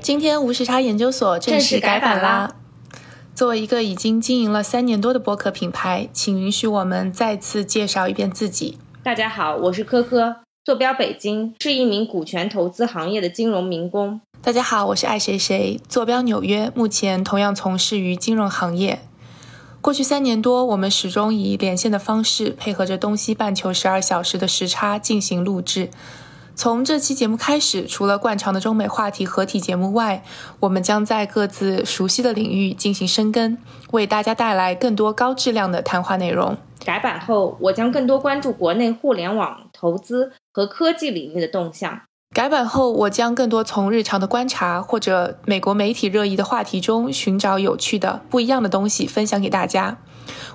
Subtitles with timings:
[0.00, 2.54] 今天无时差研究所正式改版啦！
[3.34, 8.78] 作为一个已经经营了三年多的播客品牌，请允许我们再次介绍一遍自己。
[9.02, 14.20] 大家好，我是科科，坐标北京，是一名股权投资行业的金融民工。
[14.40, 19.00] 大家好，我是爱谁谁，坐标纽约，目前同样从事于金融行业。
[19.80, 25.90] 过去三年多，我们始终以连线的方式，配合着东西半球十二小时的时差进行录制。
[26.56, 30.22] 从这期节目开始，除了惯常的中美话题合体节目外，
[30.60, 33.58] 我们将在各自熟悉的领域进行深耕，
[33.90, 36.56] 为大家带来更多高质量的谈话内容。
[36.84, 42.02] 改版后，我将更多关注国内互联网投资和科技领域的动向。
[42.34, 49.98] 改版后，我将更多从日常的观察或者美国媒体热议的话题中寻找有趣的、不一样的东西分享给大家。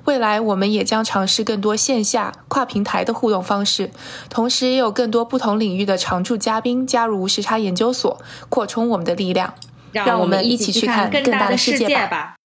[0.05, 3.91] 未来我们也将尝试更多线下跨平台的互动方式，
[4.29, 9.53] 同时也有更多不同领域的常驻嘉宾加入无时差研究所，扩充我们的力量。
[9.91, 12.35] 让我们一起去看更大的世界吧。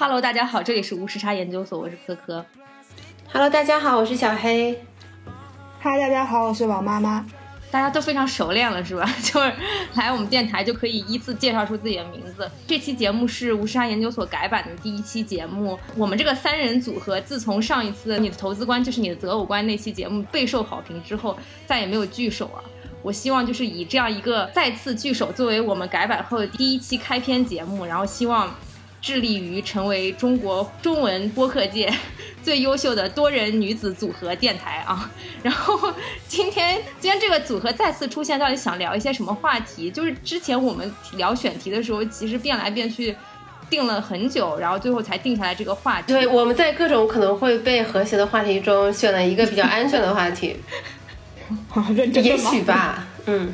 [0.00, 2.42] Hello，大家好，这里是无时差研究所，我是科科。
[3.30, 4.82] Hello，大家好，我是小黑。
[5.78, 7.26] 嗨，大家好，我是王妈妈。
[7.70, 9.04] 大家都非常熟练了，是吧？
[9.22, 9.52] 就是
[9.96, 12.50] 来我们电台就可以依次介绍出自己的名字。
[12.66, 15.78] 这期节目是无时差研究所改版的第一期节目。
[15.94, 22.64] 我们这个三人组合，自从上一次你的投资观就是你的择偶观那期节目备受好评之后，再也没有聚首啊。
[23.02, 28.48] 我希望就是以这样一个再次聚首作为我们改版后的第一期开篇节目，然后希望。
[29.00, 31.92] 致力于成为中国中文播客界
[32.42, 35.10] 最优秀的多人女子组合电台啊！
[35.42, 35.92] 然后
[36.26, 39.90] 今天今天这个组合再次出现，到底想聊一些什么话题？
[39.90, 43.14] 就是之前我们聊选题的时候，其实变来变去，
[43.68, 46.12] 定了很久，然后最后才定下来这个话题。
[46.12, 50.56] 对，我们在各种可能会被和谐的话题中选了一个比较安全的话题。
[51.94, 53.52] 认真也许吧，嗯，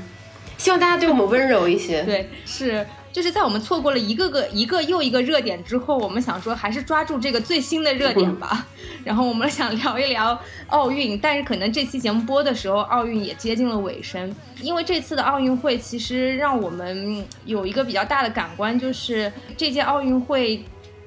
[0.59, 2.03] 希望大家对我们温柔一些。
[2.03, 2.87] 对，是。
[3.17, 8.67] 就是在我们错过了一个个一个又一个热点之后，我们想说还是抓住这个最新的热点吧。
[9.05, 14.31] 然后我们想聊一聊奥运，但是可能这期节目播的时候，奥运也接近了尾声。
[14.61, 20.63] 因为这次的奥运会其实让我们有一个比较大的感官，就是这届奥运会。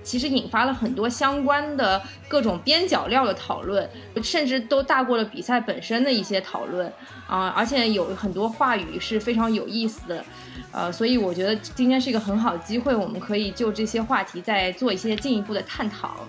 [0.09, 3.87] 其实引发了很多相关的各种边角料的讨论，
[4.23, 6.91] 甚至都大过了比赛本身的一些讨论
[7.27, 7.53] 啊！
[7.55, 10.25] 而且有很多话语是非常有意思的，
[10.71, 16.25] 呃，所以我觉得今天是一个很好的机会，我们可以就这些话题再做一些进一步的探讨。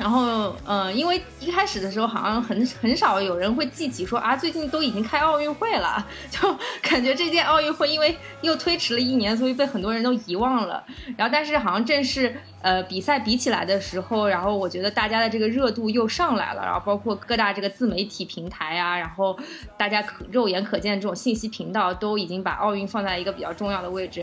[0.00, 10.82] 然后，嗯，因为一开始的时候好像很很少有人会记起说啊，最近都已经开奥运会了， 就感觉这届奥运会因为又推迟了一年，所以被很多人都遗忘了。
[11.16, 12.34] 然后，但是好像正是。
[12.62, 19.34] 呃，比赛比起来的时候，然后我觉得大家的这个热度又上来了，然后包括各大这个自媒体平台啊，然后
[19.78, 24.22] 大家可肉眼可见这种信息频道都已经把奥运放在一个比较重要的位置，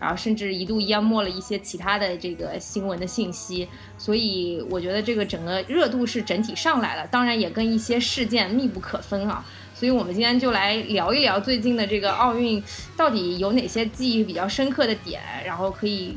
[0.00, 9.44] 然后甚至一度淹没了一些其他的这个新闻的信息，所以我觉得这个整个热度是整体上来了，当然也跟一些事件密不可分啊，
[9.74, 12.62] 所以我们今天就来聊一聊最近的这个奥运
[12.96, 16.16] 到底有哪些记忆比较深刻的点，然后可以。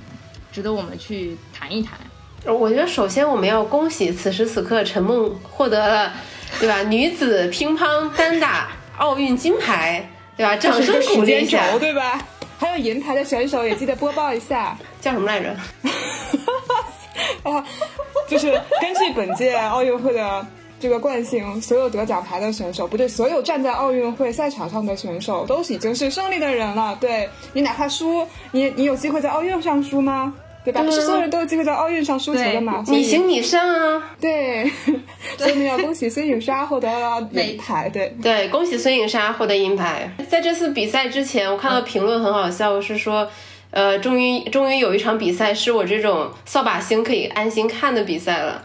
[0.53, 1.97] 值得我们去谈一谈。
[2.43, 6.13] 我觉得首先我们要恭喜此时此刻陈梦获得了，
[6.59, 6.83] 对吧？
[6.83, 10.57] 女子乒乓单打奥运金牌，对吧？
[10.57, 12.21] 掌声鼓励一下，对吧？
[12.61, 15.49] 还有银牌的选手也记得播报一下，叫什么来着？
[17.41, 17.65] 啊，
[18.27, 20.45] 就是根据本届奥运会的。
[20.79, 26.97] 这个惯性，所有得奖牌的选手，不对，所有站在奥运会赛场上的选手，都已经是胜利的人了。
[26.99, 30.33] 对你，哪怕输，你你有机会在奥运上输吗？
[30.63, 30.81] 对吧？
[30.83, 32.83] 不是所有人都有机会在奥运上输球的嘛？
[32.87, 34.11] 你行你上啊！
[34.19, 34.69] 对，
[35.37, 37.89] 所以要恭喜孙颖莎获得了银牌。
[37.89, 40.11] 对对，恭喜孙颖莎获得银牌。
[40.29, 43.27] 在这次比赛之前，我看到评论很好笑，是说，
[43.71, 48.63] 呃，终于终于有一场比赛是我这种扫把星可以安心看的比赛了。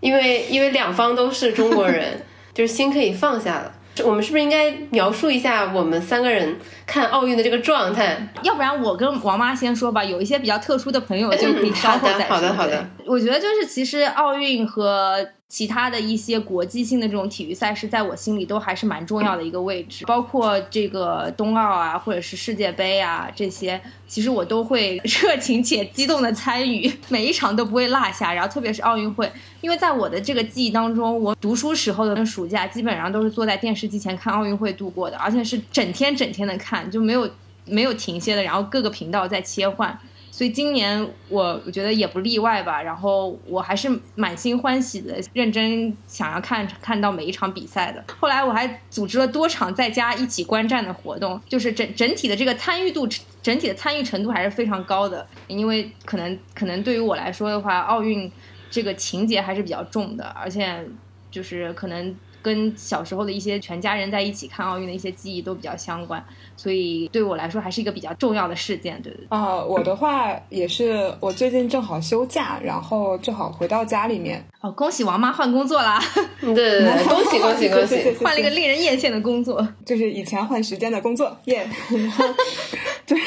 [0.00, 3.74] 因为因为两方都是中国人， 就是心可以放下了。
[4.02, 6.56] 我们是不是应该描述一下我们三个人
[6.90, 8.28] 看奥运的这个状态。
[8.42, 12.34] 要不然我跟王妈先说吧，有一些比较特殊的朋友就可以稍后再说。
[12.34, 12.90] 好的，好的，好的。
[13.06, 15.24] 我觉得就是其实奥运和。
[15.50, 28.32] 其他的一些国际性的这种体育赛事，在我心里都还是蛮重要的一个位置，包括这个冬奥啊，或者是世界杯啊这些，其实我都会热情且激动的参与， 每一场都不会落下。
[28.32, 29.28] 然后特别是奥运会，
[29.60, 37.28] 因为在我的这个记忆当中，我读书时候的暑假基本上都是坐在电视机前看奥运会度过的，而且是整天整天的看，就没有
[37.64, 39.98] 没有停歇的，然后各个频道在切换。
[40.30, 48.02] 所以今年我我觉得也不例外吧，然后我还是满心欢喜的，认真想要看看到每一场比赛的。
[48.18, 53.06] 后来我还组织了多场在家一起观战的活动，就是整整体的这个参与度，
[53.42, 55.26] 整体的参与程度还是非常高的。
[55.48, 58.30] 因为可能可能对于我来说的话，奥运
[58.70, 60.86] 这个情节还是比较重的，而且
[61.30, 62.16] 就是可能。
[62.42, 66.22] 跟小时候的一些全家人在一起看奥运的一些记忆都比较相关，
[66.56, 69.26] 所以对我来说还是一个比较重要的事件，对对。
[69.28, 74.44] 啊，我的话也是，我最近正好休假，然后正好回到家里面。
[74.60, 76.00] 哦，恭喜王妈换工作啦！
[76.40, 81.68] 对对对，恭喜恭喜恭喜， 换了一个令人艳羡的工作，就是以前换时间的工作，耶。
[83.06, 83.18] 对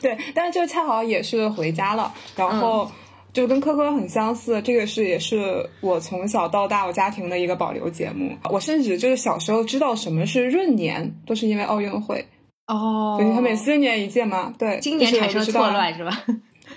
[0.00, 2.90] 对，但是就恰好也是回家了，然后。
[3.32, 8.36] 就跟科科很相似，这个是也是我从小到大我家庭的一个保留节目。
[8.50, 12.26] 我甚至就是小时候知道什么是闰年，都是因为奥运会
[12.66, 16.24] 哦，对，他每四年一届嘛，对，今年产生错乱是吧？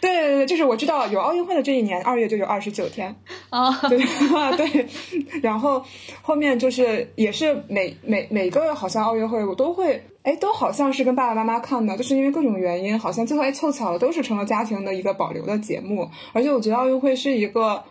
[0.01, 3.15] 对对对，就是我知道有奥运会的这一年，二月就有二十九天
[3.51, 3.97] 哦，对
[4.57, 4.87] 对，
[5.41, 5.83] 然后
[6.21, 10.01] 后面就是也是每每每个好像奥运会我都会。
[10.23, 16.09] 哎，都好像是跟爸爸妈妈看的，就是因为各种原因，好像最后哎凑巧了，都是成了家庭的一个保留的节目。
[16.31, 17.83] 而且我觉得奥运会是一个，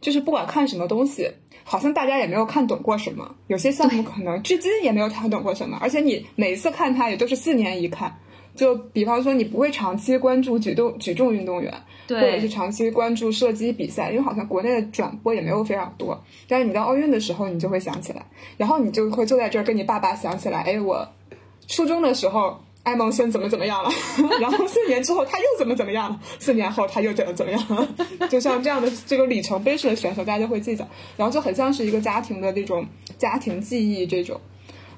[0.00, 1.30] 就是不管看什么东西，
[1.64, 5.78] 好像大家也没有看懂过什么，有些项目可能至今也没有看懂过什么。
[5.80, 8.18] 而且你每一次看它也都是四年一看，
[8.54, 11.70] 就比方说你不会长期关注举重举重运动员，
[12.08, 16.18] 或者是长期关注射击比赛，因为好像国内的转播也没有非常多。
[16.48, 18.24] 但是你到奥运的时候，你就会想起来，
[18.56, 21.06] 然后你就会坐在这儿跟你爸爸想起来，哎我。
[21.66, 23.90] 初中的时候，艾蒙森怎么怎么样了？
[24.40, 26.20] 然后四年之后他又怎么怎么样了？
[26.38, 27.88] 四年后他又怎么怎么样了？
[28.30, 30.86] 就像这样的这个里程碑式的选手，大家就会记得，
[31.16, 32.86] 然后就很像是一个家庭的这种
[33.18, 34.40] 家庭记忆这种。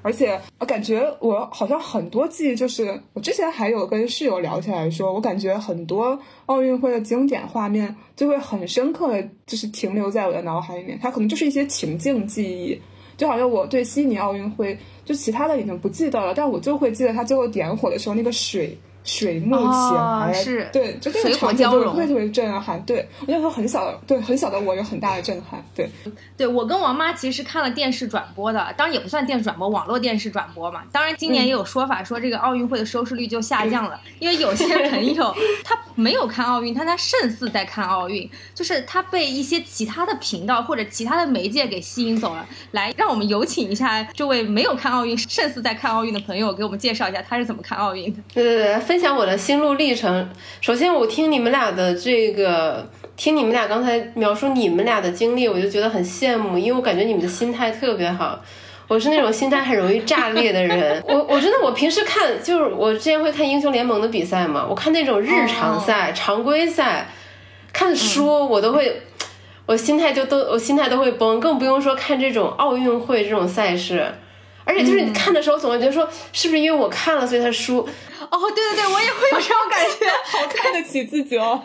[0.01, 10.97] 而且我感觉我好像很多记忆，就是我之前还有跟室友聊起来说，我感觉很多奥运会的经典画面就会很深刻的，就是停留在我的脑海里面。
[11.01, 12.79] 它可能就是一些情境记忆，
[13.19, 14.75] 就好像我对悉尼奥运会。
[15.05, 18.77] 就其他的已经不记得了，但我就会记得他最后点火的时候那个水。
[19.09, 22.79] 水幕前，是对，就这个场景就特别特别震撼。
[22.83, 25.63] 对我那时候很小，对很小的我有很大的震撼。
[25.75, 25.89] 对，
[26.37, 30.83] 对我跟王妈其实看了电视转播的，当然也不算电视转播，网络电视转播嘛。
[30.91, 42.45] 当然今年也有说法说这个奥运会的收视率就下降了，因为有些朋友他没有看奥运，但他胜似在看奥运，就是他被一些其他的频道或者其他的媒介给吸引走了。
[42.71, 48.21] 来，让我们有请一下这位没有看奥运胜似在看奥运的朋友，给我们介绍一下他是怎么看奥运的。
[48.33, 48.79] 对对对。
[48.79, 50.29] 分享我的心路历程。
[50.61, 58.41] 首先，我听你们俩的这个，听你们俩刚才描述你们俩的经历，我就觉得很羡慕，因为我感觉你们的心态特别好。
[58.87, 60.99] 我是那种心态很容易炸裂的人。
[61.07, 67.07] 我我真的，我平时看就是我之前会看英雄联盟的比赛嘛，我看那种日常赛、常规赛，
[67.71, 69.03] 看书我都会，
[69.67, 74.11] 我心态就都我心态都会崩，更不用说看这种奥运会这种赛事。
[74.69, 77.79] 而且就是你看的时候，总会觉得说，是不是因为我看了，所以他输？
[77.79, 81.59] 哦，对对对，我也会有这种感觉， 好看得起自己哦。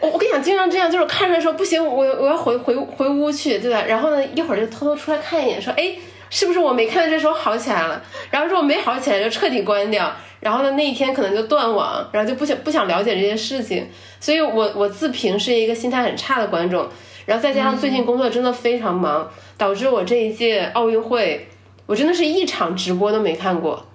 [0.00, 3.84] 我我跟你讲，经常这样，就是看着说不行，我我要回回回屋去，对吧？
[3.86, 5.94] 然后呢，一会儿就偷偷出来看一眼，说，哎，
[6.28, 8.02] 是不是我没看的这时候好起来了？
[8.32, 10.12] 然后如果没好起来，就彻底关掉。
[10.40, 13.88] 然后呢，那一天可能就断网，然后就不想不想了解这些事情。
[14.18, 16.88] 所以我我自评是一个心态很差的观众。
[17.24, 21.48] 然后再加上最近工作真的非常忙，导致我这一届奥运会。
[21.86, 23.86] 我真的是一场直播都没看过，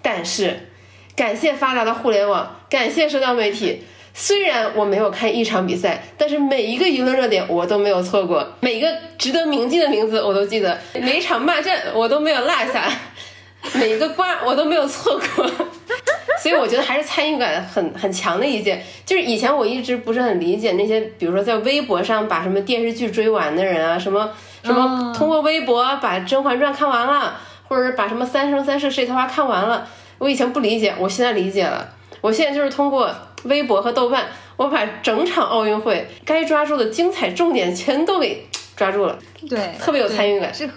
[0.00, 0.68] 但是
[1.14, 3.82] 感谢发达的互联网，感谢社交媒体。
[4.16, 12.88] 虽然我没有看一场比赛，但是每一个舆论热点我都没有错过，每一个值得铭记的名字我都记得，每一场骂战我都没有落下，
[13.74, 15.50] 每一个瓜我都没有错过。
[16.40, 18.80] 所以我觉得还是参与感很很强的一届。
[19.04, 24.30] 就是以前我一直不是很理解那些，比如说在微博上把什么电视剧追完的人啊，什么。
[24.64, 27.36] 什么通过微博把《甄嬛传》看完了，
[27.68, 29.86] 或者是把什么《三生三世十里桃花》看完了？
[30.18, 31.86] 我以前不理解，我现在理解了。
[32.20, 39.18] 我现在就是通过微博和豆瓣，我把整场奥运会该抓住的精彩重点全都给抓住了。
[39.46, 40.54] 对，特别有参与感。
[40.54, 40.70] 是，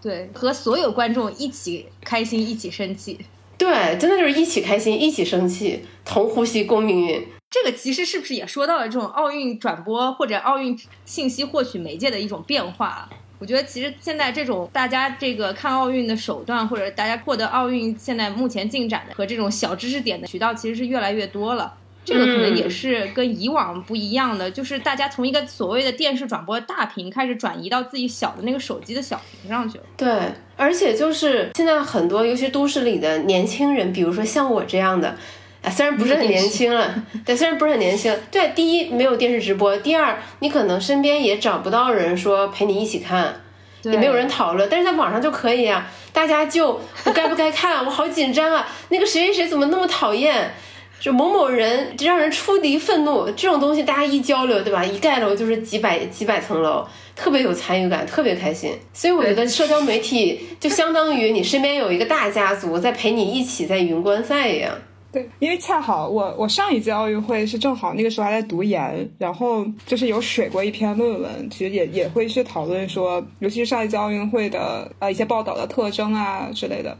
[0.00, 3.18] 对，和所有观众一起开心，一起生气。
[3.58, 7.26] 对，真的就是一起开心，一起生气，同呼吸共命运。
[7.50, 13.08] 这个其实是不是也说到了这种奥运转播或者奥运信息获取媒介的一种变化？
[13.42, 21.74] 我觉得其实现在这种大家这个看奥运的手段，或者大家获得奥运现在目前进展的和这种小知识点的渠道，其实是越来越多了。
[22.04, 29.84] 这个可能也是跟以往不一样的，就是大家从一个所谓的电视转播的大屏开始转移到自己小的那个手机的小屏上去了。
[29.96, 35.16] 对，而且就是现在很多，尤其都市里的年轻人，比如说像我这样的。
[35.62, 36.92] 啊，虽然不是很年轻了，
[37.24, 43.40] 对，虽然不是很年轻，对，第一没有电视直播，第二你可能身边也找不到人说陪你一起看，
[43.82, 50.52] 也没有人讨论，但是在网上就可以啊，大家就我该不该看，我好紧张啊，那个谁谁谁怎么那么讨厌，
[50.98, 54.84] 就某某人让人出敌愤怒，这种东西大家一交流，对吧？
[54.84, 58.76] 一盖楼就是几百几百层楼，特别有参与感，特别开心。
[58.92, 64.72] 所以我觉得社交媒体就相当于你身边有一个大家族在陪你一起在云观赛一样。
[65.12, 76.96] 对，因为恰好我我上一届奥运会是正好那个时候还在读研，然后就是有水过一篇论文，其实也也会去讨论说，尤其是上一届奥运会的呃一些报道的特征啊之类的，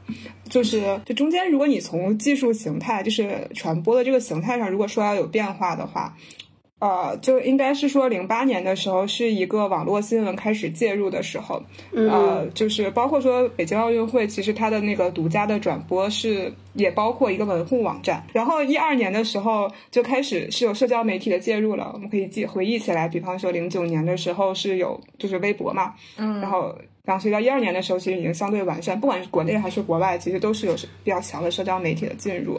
[0.51, 6.15] 就是这中间如果你从技术形态，就是传播的这个形态上，如果说要有变化的话。
[6.79, 18.25] 呃，就应该是说零八年的时候是一个网络新闻开始介入的时候，呃，就是包括说北京奥运会，其实它的那个独家的转播是也包括一个门户网站。
[18.33, 26.75] 然后一二年的时候就开始是有社交媒体的介入了，我们可以记回忆起来，比方说零九年的时候是有就是微博嘛，嗯，然后。
[27.05, 32.57] 然后，所以到一二年的时候，其实已经相对完善，不管是国内还是国外，其实都是有比较强的社交媒体的进入。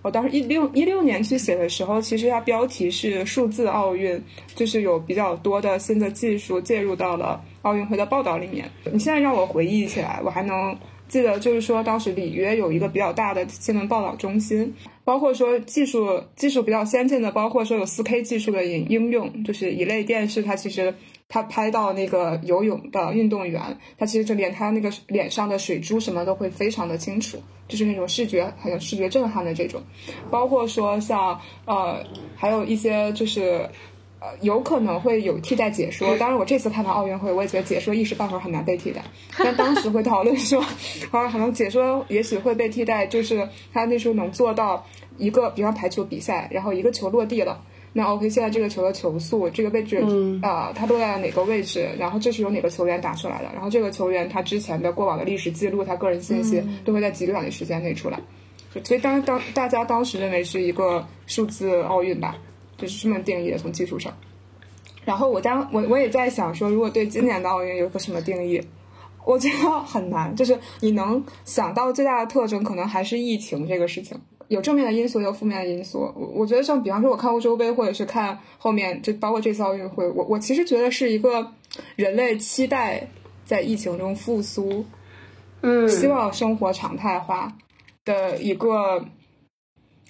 [0.00, 4.18] 我当时一六一六年去写的时候，其实它标题是“数字奥运”，
[4.56, 8.64] 就是有比较多的新的技术介入到了奥运会的报道里面。
[8.90, 10.74] 你现在让我回忆起来，我还能
[11.12, 14.72] 记得，就是说当时里约有一个比较大的新闻报道中心，
[15.04, 20.94] 包括说技术技术比较先进的，包括说有四 K 技术的应应用，就是一类电视，它其实。
[21.28, 23.58] 它拍到那个游泳的运动员，
[23.96, 29.80] 他其实就连他那个脸上的水珠什么都会非常的清楚，就是那种视觉很有视觉震撼的这种。
[30.30, 32.04] 包括说像呃，
[32.36, 33.66] 还有一些就是
[34.22, 36.16] 呃，有可能会有替代解说。
[36.16, 39.02] 当然，我这次看到奥运会，我也觉得解说一时半会儿很难被替代。
[39.36, 40.64] 但当时会讨论说，
[41.10, 44.86] 啊，可能解说也许会被替代，就是他那时候能做到
[45.18, 47.60] 一个，比方排球比赛，然后一个球落地了。
[47.94, 49.98] 那 OK，现在这个球的球速，这个位置
[50.40, 51.88] 啊，它落在了哪个位置？
[51.98, 53.50] 然后这是由哪个球员打出来的？
[53.52, 58.18] 然后这个球员他之前的过往的历史记录，他个人信息都会在极短的时间内出来。
[58.84, 62.38] 所以当当大家当时认为是一个数字奥运吧，
[62.82, 64.12] 就是这么定义的从技术上。
[65.04, 68.60] 然后我当我我也在想说，如果对今年的奥运有个什么定义，
[69.24, 70.34] 我觉得很难。
[70.36, 74.20] 就是你能想到最大的特征，可能还是疫情这个事情。
[74.48, 76.12] 有正面的因素，有负面的因素。
[76.14, 81.52] 我我觉得像比方说，我看欧洲杯，或者是看后面，就包括这次奥运会，我我其实觉得是一个
[81.96, 83.08] 人类期待
[83.44, 84.84] 在疫情中复苏，
[85.62, 87.50] 嗯，希望生活常态化
[88.04, 89.04] 的一个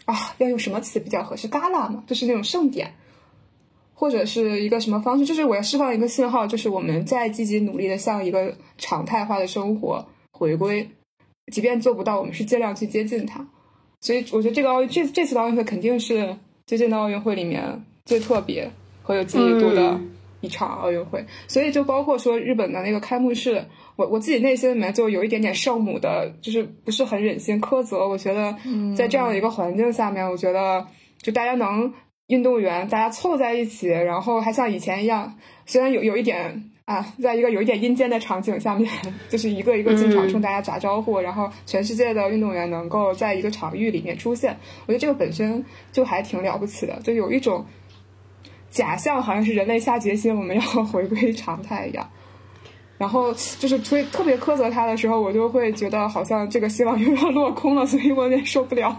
[0.05, 2.93] 啊，要用什么词比较合适？gala 嘛，就是那种盛典，
[3.95, 5.25] 或者是一个什么方式？
[5.25, 10.91] 就是我要释放一个信号，就是我们在积极努力的向一个常态化的生活回归，
[11.53, 13.47] 即便做不到，我们是尽量去接近它。
[14.01, 18.69] 所以我觉得这个奥运这这次的奥运会肯定是最近的奥运会里面最特别
[19.05, 20.01] 和有记忆度的
[20.41, 21.25] 一场奥运会。
[21.47, 23.65] 所以就包括说日本的那个开幕式，
[23.97, 28.09] 我我自己内心里面就有一点点圣母的，就是不是很忍心苛责。
[28.09, 28.57] 我觉得
[28.97, 30.87] 在这样的一个环境下面，我觉得
[31.21, 31.93] 就大家能
[32.29, 35.35] 运动员大家凑在一起，然后还像以前一样，
[35.67, 36.69] 虽然有有一点。
[36.85, 38.91] 啊，在一个有一点阴间的场景下面，
[39.29, 47.65] 就是一个一个进场冲大家打招呼，然后全世界的运动员能够在一个场域里面出现，我觉得这个本身就还挺了不起的，就有一种
[48.69, 52.11] 假象，好像是人类下决心我们要 回归常态一样。
[53.03, 58.97] 然后就是所以特别苛责他的时候，我就会觉得好像这个希望又要落空了，所以我有点受不了。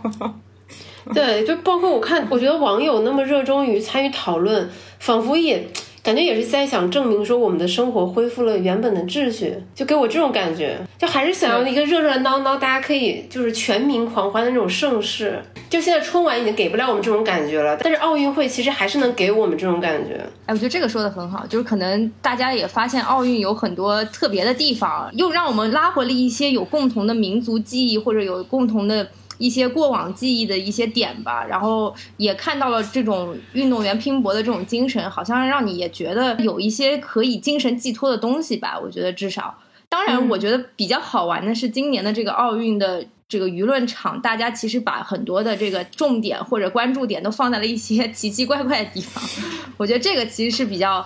[1.14, 4.70] 对，就包括我看，我觉得网友那么热衷于参与讨论，
[5.00, 5.66] 仿佛也。
[6.04, 15.42] 感觉也是在想证明说我们的生活恢复了原本的秩序，就给我这种感觉，就还是想要一个热热闹闹，大家可以就是全民狂欢的那种盛世。
[15.70, 20.20] 就现在春晚已经给不了我们这种感觉了，但是奥运会其实还是能给我们这种感觉。
[20.46, 29.08] 哎，我觉得这个说的很好，就是可能大家也发现奥运有很多特别的地方，又让我们拉回了一些有共同的民族记忆或者有共同的。
[29.44, 38.80] 一些过往记忆的一些点吧，然后也看到了这种运动员拼搏的这种精神，好像让你也觉得有一些可以精神寄托的东西吧。
[38.82, 39.58] 我觉得至少，
[39.90, 43.06] 当然，我觉得比较好玩的是今年的这个奥运的。
[43.30, 49.24] 这个舆论场，大家其实把很多的这个重点或者关注点都放在了一些 奇奇怪怪的地方。
[49.76, 51.04] 我觉得这个其实是比较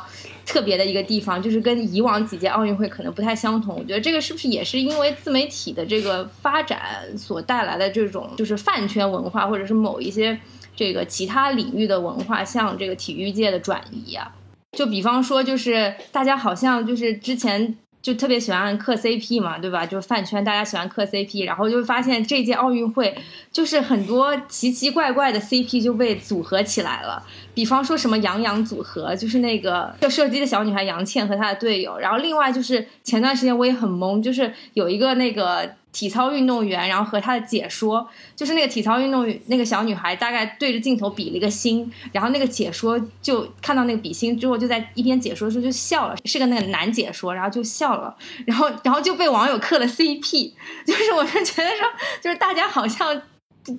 [0.48, 3.75] 特别的一个地方，就是跟以往几届奥运会可能不太相同。
[3.75, 6.80] 我觉得这个是不是也是因为自媒体的这个发展
[7.18, 10.39] 所带来的这种就是饭圈文化，或者是某一些
[10.74, 14.34] 这个其他领域的文化向这个体育界的转移啊？
[14.72, 19.86] 就比方说，就是大家好像就是之前就特别喜欢磕 CP 嘛，对吧？
[19.86, 23.13] 就饭圈大家喜欢磕 CP，然后就发现这届奥运会
[23.51, 27.22] 就是很多奇奇怪怪的 CP 就被组合起来了。
[27.54, 31.98] 比方说什么杨洋组合，就是那个就射击的小女孩杨倩和她的队友。
[31.98, 35.70] 然后另外就是前段时间我也很懵，就是有一个那个。
[35.98, 50.51] 体操运动员，然后和他的解说，就是那个体操运动员那个小女孩，大概对着镜头比了一个心，然后那个解说就看到那个比心之后，就在一边解说的时候就笑了，是个那个男解说，然后就笑了，然后然后就被网友磕了 CP，
[50.86, 51.88] 就是我是觉得说，
[52.22, 53.20] 就是大家好像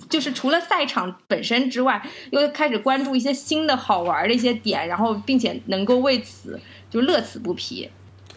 [0.09, 6.59] 就是除了赛场本身之外，又开始关注一些新的好玩的一些点，然后并且能够为此
[6.91, 7.89] 就乐此不疲。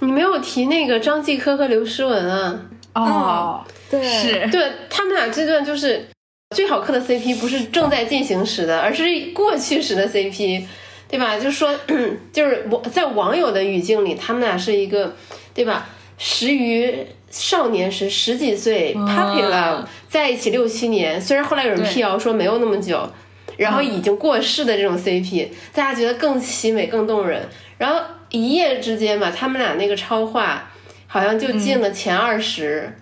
[0.02, 2.62] 你没有提那个张继科和刘诗雯啊？
[2.94, 6.08] 哦，对，是对他们俩这段就是
[6.56, 10.66] 最好磕的 CP，不是正在进行时的，而是过去时的 CP，
[11.08, 11.38] 对吧？
[11.38, 11.74] 就是说，
[12.34, 15.16] 就是我在网友的语境里，他们俩是一个，
[15.54, 15.88] 对吧？
[16.18, 16.94] 十余
[17.30, 23.10] 少年时，十几岁，puppy love，在一起六七年，虽然后来有人辟谣说没有那么久，
[23.58, 27.48] 然后已经过世的这种 CP，大家觉得更凄美、更动人。
[27.78, 30.71] 然后一夜之间吧，他们俩那个超话。
[31.14, 32.96] 好像就进了前二十，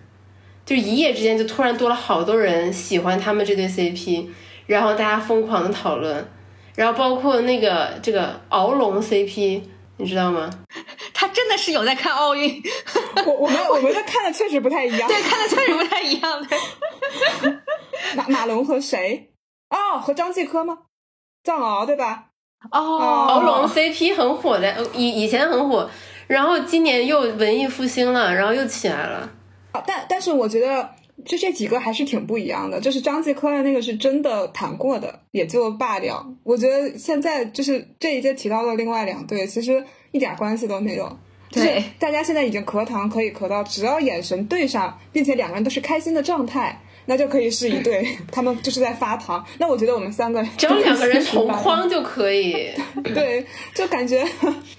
[0.66, 4.28] 就一夜之间就突然多了好多人喜欢他们这对 CP，
[4.66, 6.28] 然后大家疯狂的讨论，
[6.76, 9.62] 然后包括那个这个敖龙 CP，
[9.98, 10.50] 你知道吗？
[11.14, 12.60] 他真的是有在看奥运，
[13.28, 16.48] 我我们我们的看的确实不太一样， 对，看的确实不太一样。
[18.16, 19.30] 马马龙和谁？
[19.70, 20.80] 哦，和张继科吗？
[21.44, 22.26] 藏獒对吧？
[22.72, 22.80] 哦，
[23.30, 25.88] 敖龙 CP 很火的，以以前很火。
[26.30, 29.32] 然后今年又文艺复兴了，然后又起来了。
[29.72, 30.88] 啊，但但是我觉得
[31.26, 32.80] 就这几个还是挺不一样的。
[32.80, 36.24] 就是张继科的那个是真的谈过的，也就罢了。
[36.44, 41.18] 我觉得现在就是这一届提到的另外两对，其实一点关系都没有。
[41.50, 46.80] 对，大家现在已经磕糖可以磕到，只要眼神对上，并且两个人都是开心的状态。
[47.10, 49.44] 那就可以是一对，他们就是在发糖。
[49.58, 52.70] 那我觉得我们三个只要两个人同框就可以，
[53.16, 53.44] 对，
[53.74, 54.24] 就感觉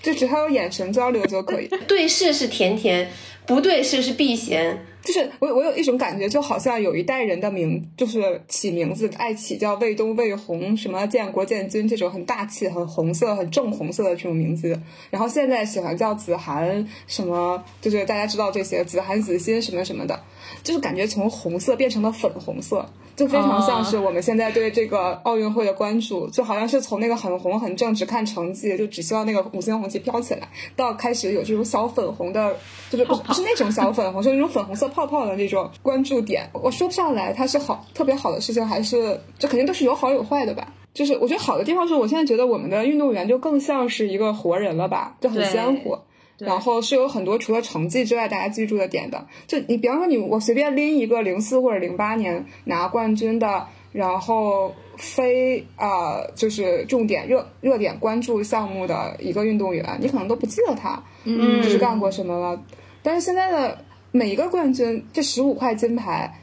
[0.01, 1.66] 就只要有眼神交流就可以。
[1.88, 3.11] 对视是甜甜，
[3.47, 4.87] 不对视是避嫌。
[5.03, 14.79] 就是我我有一种感觉，就好像有一代人的名，就是起名字爱起叫卫东、卫红，什么建国、建军这种很大气、很红色、很正红色的这种名字。
[15.11, 20.21] 然后现在喜欢叫子涵，什么就是大家知道这些子涵、子欣什么什么的，
[20.63, 22.89] 就是感觉从红色变成了粉红色。
[23.16, 32.57] 就非常像是我们现在对这个奥运会的关注，就好像是从那个很红很正，只看成绩，就只希望那个五星红旗飘起来，到开始有这种小粉红的，
[32.88, 36.49] 就是不不是那种小粉红，是那种粉红色泡泡的那种关注点。
[36.53, 40.73] 我说不上来它是好特别好的事情，还是这肯定都是有好有坏的吧。
[40.92, 46.03] 就是我觉得好的地方是我现在觉得我们的运动员就更像是一个活人了吧，就很鲜活。
[46.40, 62.62] 然后是有很多除了成绩之外大家记住的点的，就你比方说你我随便拎一个零四或者零八年拿冠军的，然后非啊就是重点热热点关注项目的一个运动员，你可能都不记得他，嗯，是干过什么了。
[63.03, 66.35] 但是现在的每一个冠军，这十五块金牌。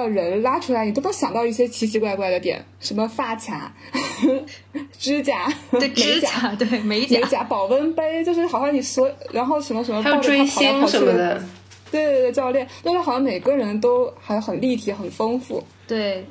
[0.00, 3.74] 的人拉出来，你都能想到一些奇奇怪怪的点，什么发卡、
[4.98, 11.42] 指甲、对指甲、对美甲、美甲、保温杯，就是好像你所，然后什么什么，还有追星什么的，
[11.90, 15.62] 对对对，教练，但是好像每个人都还很立体、很丰富。
[15.86, 16.24] 对，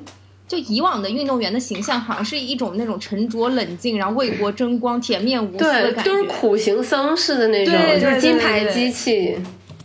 [0.48, 9.38] 就以往的运动员的形象，好像是一种那种沉着冷静，然后为国争光、铁面无私的感觉，都是苦行僧似的那种，对就是金牌机器，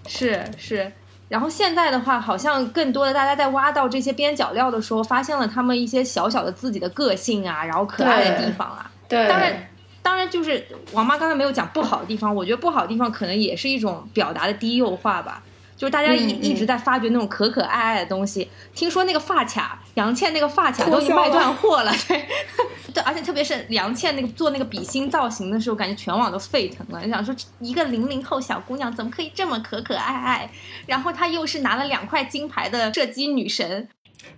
[0.08, 0.92] 是是。
[1.30, 8.90] 然后现在的话，好像更多的大家在挖到这些边角料的时候，发现了他们一些小小的自己的个性啊，然后可爱的地方啊。
[9.10, 9.68] 对，当然，
[10.02, 15.44] 当然就是王妈刚才没有讲不好的地方，我觉得不好的地方可能也是一种表达的低幼化吧。
[15.78, 18.50] 就是大家一一直在发掘那种可可爱爱的东西。
[18.74, 22.26] 听说那个发卡，杨倩那个发卡都已经卖断货了，对，
[22.94, 27.00] 对，而且特别是杨倩那个做那个比心造型的时候，感觉全网都沸腾了。
[27.04, 30.50] 你想说一个零零后小姑娘怎么可以这么可可爱爱？
[30.88, 33.88] 然后她又是拿了两块金牌的射击女神。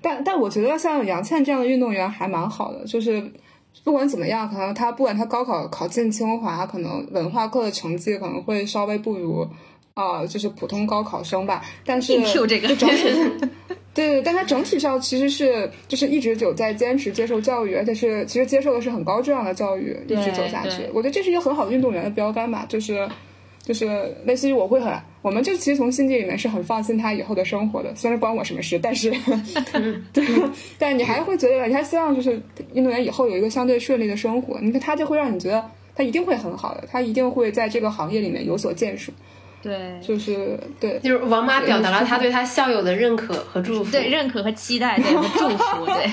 [0.02, 3.32] 但但我觉得像杨倩这样的运动员还蛮好的，就是
[3.84, 9.48] 不管怎么样，可能她不管她高考考进清华，可能文化课的成绩可能会稍微不如。
[10.00, 12.14] 啊，就是普通高考生吧，但是
[12.48, 13.50] 这个， 对，
[13.94, 20.84] 对对，但他整体上其实是就是一直有在坚持接受教育，而且是其实接受的是很高质量的教育，一直走下去。
[20.94, 23.10] 我觉得这是一个很好的运动员的标杆吧，就是
[23.62, 29.12] 就是类似于我会很，我们就其实从心底里面是很放心他以后的生活的，虽然关我什么事，但是
[30.14, 30.26] 对，
[30.78, 32.42] 但你还会觉得你还希望就是
[32.74, 39.12] 运动员以后有一个相对顺利的生活，你看他就会让你觉得他一定会很好的，他一定会在这个行业里面有所建树。
[39.62, 46.10] 对，就是对，就是王妈表达了他对他校友的认可和祝福，对认可和期待，对和祝福，对。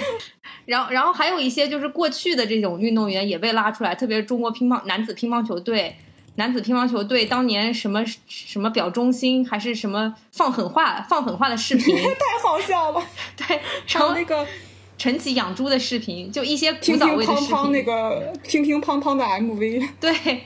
[0.65, 5.95] 然后，然后还有一些就是过去的这种运动员也被拉出来，特别是中国乒乓男子乒乓球队，
[6.35, 13.01] 男子乒乓球队当年什么什么表忠心，还是什么放狠话放狠话的视频， 太好笑了。
[13.37, 14.45] 对，然后那个
[14.99, 20.41] 陈启养猪的视频，就一些乒乒乓乓那个乒乒乓乓的 MV，对。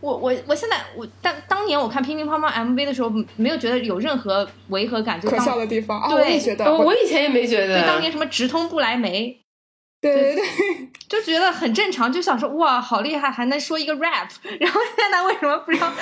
[0.00, 6.08] 我我我现在我当当年我看乒乒乓乓 MV 的时候，没有觉得有任何违和感，就可笑的地方。
[6.10, 7.80] 对，我也觉得，我以前也没觉得。
[7.80, 9.38] 对，当年什么直通不来梅，
[10.00, 10.44] 对对对，
[11.06, 14.30] 就觉得很正常，就想说哇，好厉害，还能说一个 rap。
[14.58, 15.92] 然后现在为什么不知道？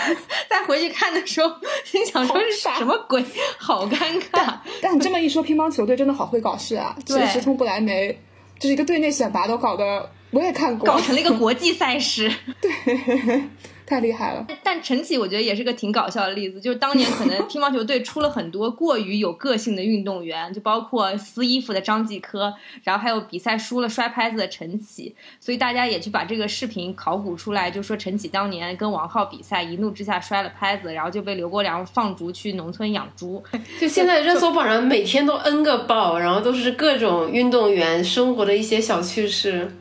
[0.49, 1.53] 再回去看的时候，
[1.85, 3.25] 心想说是什么鬼，
[3.59, 3.97] 好尴
[4.31, 4.55] 尬。
[4.81, 6.97] 但你这么一说，乒乓球队真的好会搞事啊！
[7.05, 8.13] 对，直通不来梅，
[8.61, 12.33] 就是一个队内选拔都搞得，我也看过，搞成了一个国际赛事。
[12.63, 13.43] 对。
[13.89, 22.53] 太厉害了，但陈启我觉得也是个挺搞笑的例子，就是当年可能 乒乓球队出了很多过于有个性的运动员，就包括撕衣服的张继科，
[22.85, 33.43] 然后还有比赛输了摔拍子的陈启，所以大家也去把这个视频考古出来，就说陈启当年跟王浩比赛，一怒之下摔了拍子，然后就被刘国梁放逐去农村养猪。
[33.81, 39.73] 就现在热搜榜上每天都 N 个爆，然后都是各种运动员生活的一些小趣事。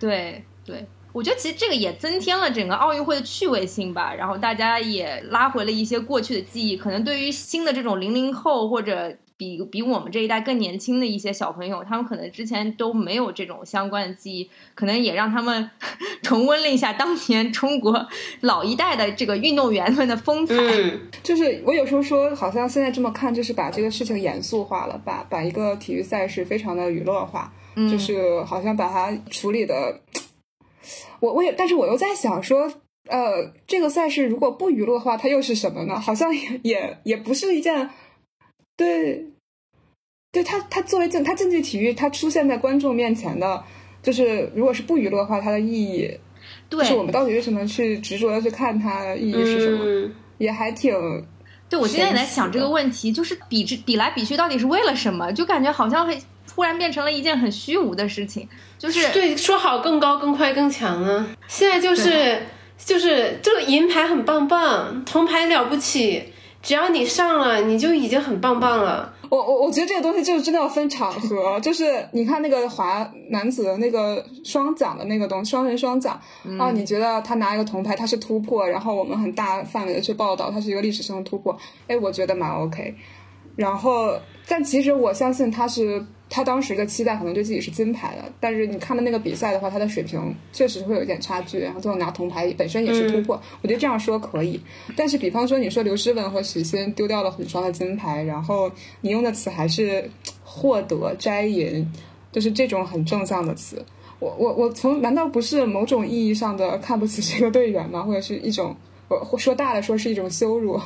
[0.00, 0.84] 对对。
[1.12, 6.76] 我觉得其实这个也增添了整个奥运会的趣味性吧，然后大家也拉回了一些过去的记忆。
[6.76, 15.70] 可能对于新的这种零零后或者比比我们这一代更年轻的一些小朋友，他们可能之前都没有这种相关的记忆，可能也让他们
[16.22, 18.08] 重温了一下当年中国
[18.40, 20.54] 老一代的这个运动员们的风采。
[21.22, 27.52] 就是我有时候说，好像现在这么看，就是把这个事情严肃化了，把把一个体育赛事非常的娱乐化，
[27.90, 30.00] 就是好像把它处理的。
[31.20, 32.72] 我我也，但是我又在想说，
[33.08, 35.98] 呃，这个赛事如果不娱乐化，它又是什么呢？
[35.98, 37.90] 好像也也也不是一件，
[38.76, 39.26] 对，
[40.30, 43.64] 对它它作为竞它竞技体育，它出现在观众面前的，
[44.02, 46.10] 就是如果是不娱乐化，它的意义，
[46.68, 50.10] 对，我们到底为什么去执着的去看它意义是什么？
[50.38, 50.92] 也还挺，
[51.68, 55.32] 对我今天也在想这个问题，就是比之比来比去，到底是为了什么？
[55.32, 56.18] 就感觉好像会。
[56.54, 58.46] 突然变成了一件很虚无的事情，
[58.78, 62.42] 就是对说好更高更快更强呢，现在就是
[62.76, 66.24] 就是这个银牌很棒棒，铜牌了不起，
[66.62, 69.14] 只要你上了，你就已经很棒棒了。
[69.30, 76.12] 我我我觉得这个东西就是真的要分场合， 就是你看那个华男子的那个双桨的那个东双人双桨
[76.58, 82.94] 啊，你觉得他拿一个铜牌他是突破，然后我们很大范围的去报道他是一个历史性的突破，哎，我觉得蛮 OK。
[83.54, 84.18] 然后，
[84.52, 86.04] 但其实我相信他是。
[86.34, 93.38] 他当时的期待可能对自己是金牌的，但是你看的那个比赛的话，他的水平确实会有一点差距，然后最后拿铜牌本身也是突破。
[93.60, 94.58] 我觉得这样说可以，
[94.96, 100.10] 但是比方说你说刘诗雯和许昕丢掉了混双的金牌，然后你用的词还是
[100.42, 101.86] 获得摘银，
[102.32, 103.84] 就是这种很正向的词。
[104.18, 108.00] 我我我从难道不是某种意义上的看不起这个队员吗？
[108.00, 108.74] 或者是一种
[109.08, 110.80] 我说大了说是一种羞辱？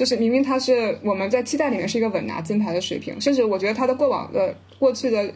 [0.00, 5.30] 就是明明他是我们在期待里面是一个稳拿金牌的水平，甚至我觉得他的过往的过去的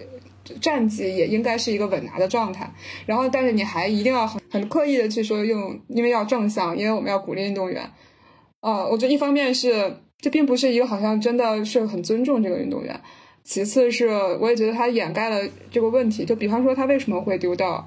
[0.59, 2.72] 战绩也应该是一个稳拿的状态。
[3.05, 7.83] 然后，但是你还一定要很很刻意的去说用，因为要正向，因为我们要鼓励运动员。
[8.61, 12.98] 呃，我觉得一方面是这并不是一个好像真的是很尊重这个运动员，
[13.42, 14.09] 其次是
[14.40, 16.24] 我也觉得他掩盖了这个问题。
[16.24, 17.87] 就比方说他为什么会丢掉。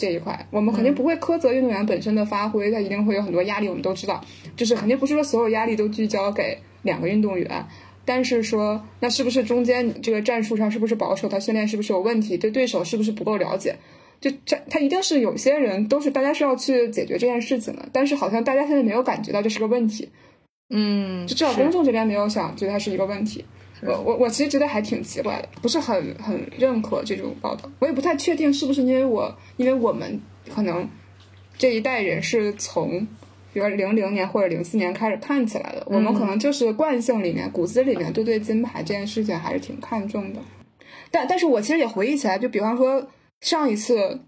[0.00, 3.68] 这一块，我们肯定不会苛责运动员本身的发挥，他一定会有很多压力。
[3.68, 4.24] 我们都知道，
[4.56, 7.66] 就是肯定不是说所有压力都聚焦给两个运动员。
[8.06, 11.28] 但是说，那是不是中间这个战术上是不是保守？
[11.28, 12.38] 他训练是不是有问题？
[12.38, 13.76] 对对手是不是不够了解？
[14.20, 17.86] 就这，他一定是有些人都是大家是要去解决这件事情的。
[17.92, 20.08] 但是好像大家现在没有感觉到这是个问题。
[20.70, 23.44] 嗯，就至少公众这边没有想觉得它是一个问题。
[23.82, 27.70] 我我我其实觉得还挺奇怪的，不是很很认可这种报道。
[27.78, 30.20] 我也不太确定是不是因为我，因为我们
[30.54, 30.86] 可能
[31.56, 33.06] 这一代人是从，
[33.54, 40.40] 比如零零年或者零四年开始看起来的，我们可能就是惯性里面、骨子里面对对金牌这件事情还是挺看重的。
[41.10, 43.08] 但但是我其实也回忆起来，就比方说
[43.40, 44.20] 上一次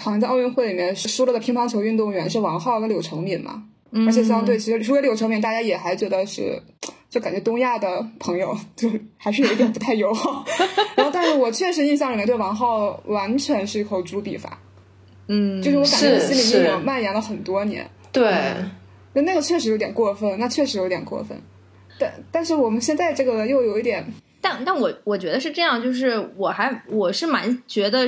[0.00, 3.64] 好像在奥运会里面输了的乒乓球运动员是王浩跟柳成敏嘛，
[4.06, 6.62] 而且相对其实除了柳成敏，大家也还觉得是。
[7.08, 10.44] 就感觉东亚的朋友就还是有一点不太友好。
[10.94, 14.58] 然后，但是我确实印象里面对王浩完全是一口猪笔法，
[15.28, 17.88] 嗯，就是我感觉是心理阴是影蔓延了很多年。
[18.12, 18.24] 对，
[19.12, 21.36] 那那个确实有点过分，那确实有点过分。
[21.98, 24.04] 但但是我们现在这个又有一点，
[24.40, 28.06] 但但我我觉得是这样，就是我还我是蛮觉得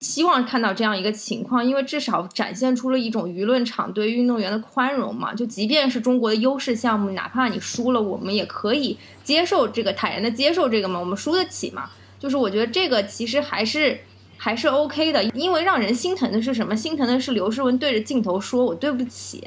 [0.00, 5.34] 希望看到这样一个情况，因为至少展现出了一种舆论场对运动员的宽容嘛。
[5.34, 11.90] 就即便是中国的优势项目，哪怕你输了，我们也可以接受这个，坦然的接受这个嘛，我们输得起嘛。
[12.18, 13.98] 就是我觉得这个其实还是
[14.36, 16.76] 还是 OK 的，因为让人心疼的是什么？
[16.76, 19.44] 心疼的是刘诗雯对着镜头说“我对不起”。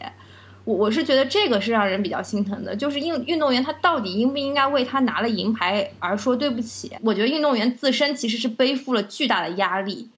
[0.64, 6.92] 我我是觉得这个是让人比较心疼的，就是运运动员他到底应不应该为他拿了银牌而说对不起？
[7.02, 10.12] 我觉得运动员自身其实是背负了巨大的压力，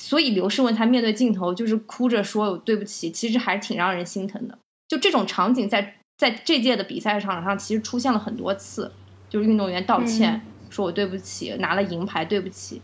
[0.00, 4.58] 所以刘诗雯她面对镜头就是哭着说对不起，其实还是挺让人心疼的。
[4.88, 8.90] 就这种场景在在这届的比赛场上其实出现了很多次，
[9.28, 12.80] 就是运动员道歉、说我对不起，拿了银牌对不起。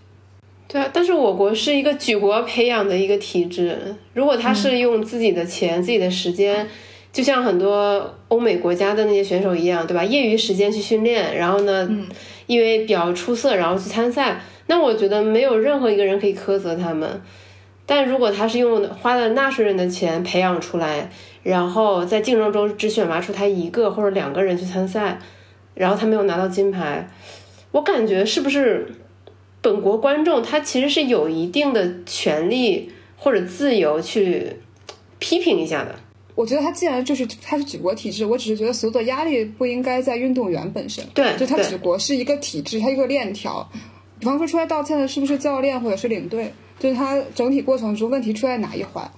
[0.69, 6.69] 对啊，但是我国是一个举国培养的一个体制，如果他是用自己的钱、自己的时间，
[7.13, 10.05] 就像很多欧美国家的那些选手一样，对吧？
[10.05, 11.89] 业余时间去训练，然后呢，
[12.47, 17.23] 因为比较出色，然后去参赛，那我觉得没有任何一个人可以苛责他们。
[17.87, 21.11] 但如果他是用花了纳税人的钱培养出来，
[21.43, 25.19] 然后在竞争中只选拔出他一个或者两个人去参赛，
[25.75, 27.09] 然后他没有拿到金牌，
[27.71, 28.87] 我感觉是不是？
[29.63, 34.53] 本国观众他其实是有一定的权利或者自由去
[35.19, 35.93] 批评一下的。
[36.37, 41.05] 我觉得他既然就是他是举国体制，我只是觉得所有的压力不应该在运动员本身。
[41.15, 43.69] 对，就他举国是一个体制，它一个链条。
[44.19, 46.53] 比方说出来道歉的是不是教练或者是领队？
[46.79, 49.11] 就是他整体过程中问题出在哪一环？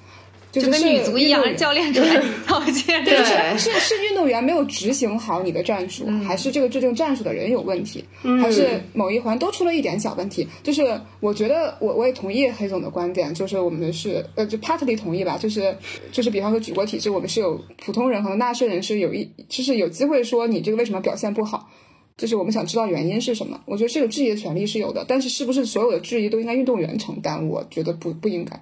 [0.50, 3.04] 就就是跟是女足一样，教练出来道歉。
[3.04, 3.18] 对
[3.58, 8.02] 是是运动员没有执行好你的战术，嗯还是这个制定战术的人有问题，
[8.40, 10.48] 还是某一环都出了一点小问题？
[10.62, 15.76] 就是我觉得我我也同意黑总的观点，就是我们是呃就 partly 同意吧，就是
[16.10, 21.68] 就是比方说举国体制，我们是有普通人和纳税人是有一就是有机会说你这个为什么表现不好。
[22.18, 27.48] 就是我们想知道原因是什么，我觉得这个质疑的权利是有的，但是是不是所有的质疑都应该运动员承担？
[27.48, 28.60] 我觉得不不应该。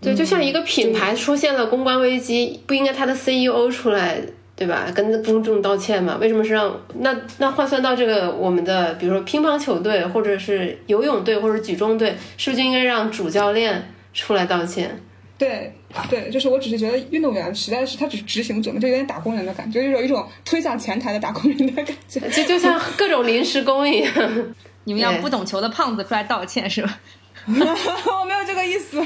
[0.00, 4.20] 对，就像一个品牌出现了公关危机，不应该他的 CEO 出来，
[4.56, 4.90] 对吧？
[4.94, 6.16] 跟公众道歉嘛？
[6.20, 15.00] 为什么是让那那换算到这个我们的，比如说乒乓球队或者是游泳队或者举重队，是不是就应该让主教练出来道歉？
[15.44, 15.72] 对
[16.08, 22.20] 对，就是我只是觉得运动员实在是他只是执行者嘛，就有点打工人的感觉，就是有一种推向前台的打工人的感觉。
[22.30, 24.54] 就就像各种临时工一样。
[24.84, 26.98] 你们要不懂球的胖子出来道歉是吧？
[27.46, 29.00] 我没有这个意思，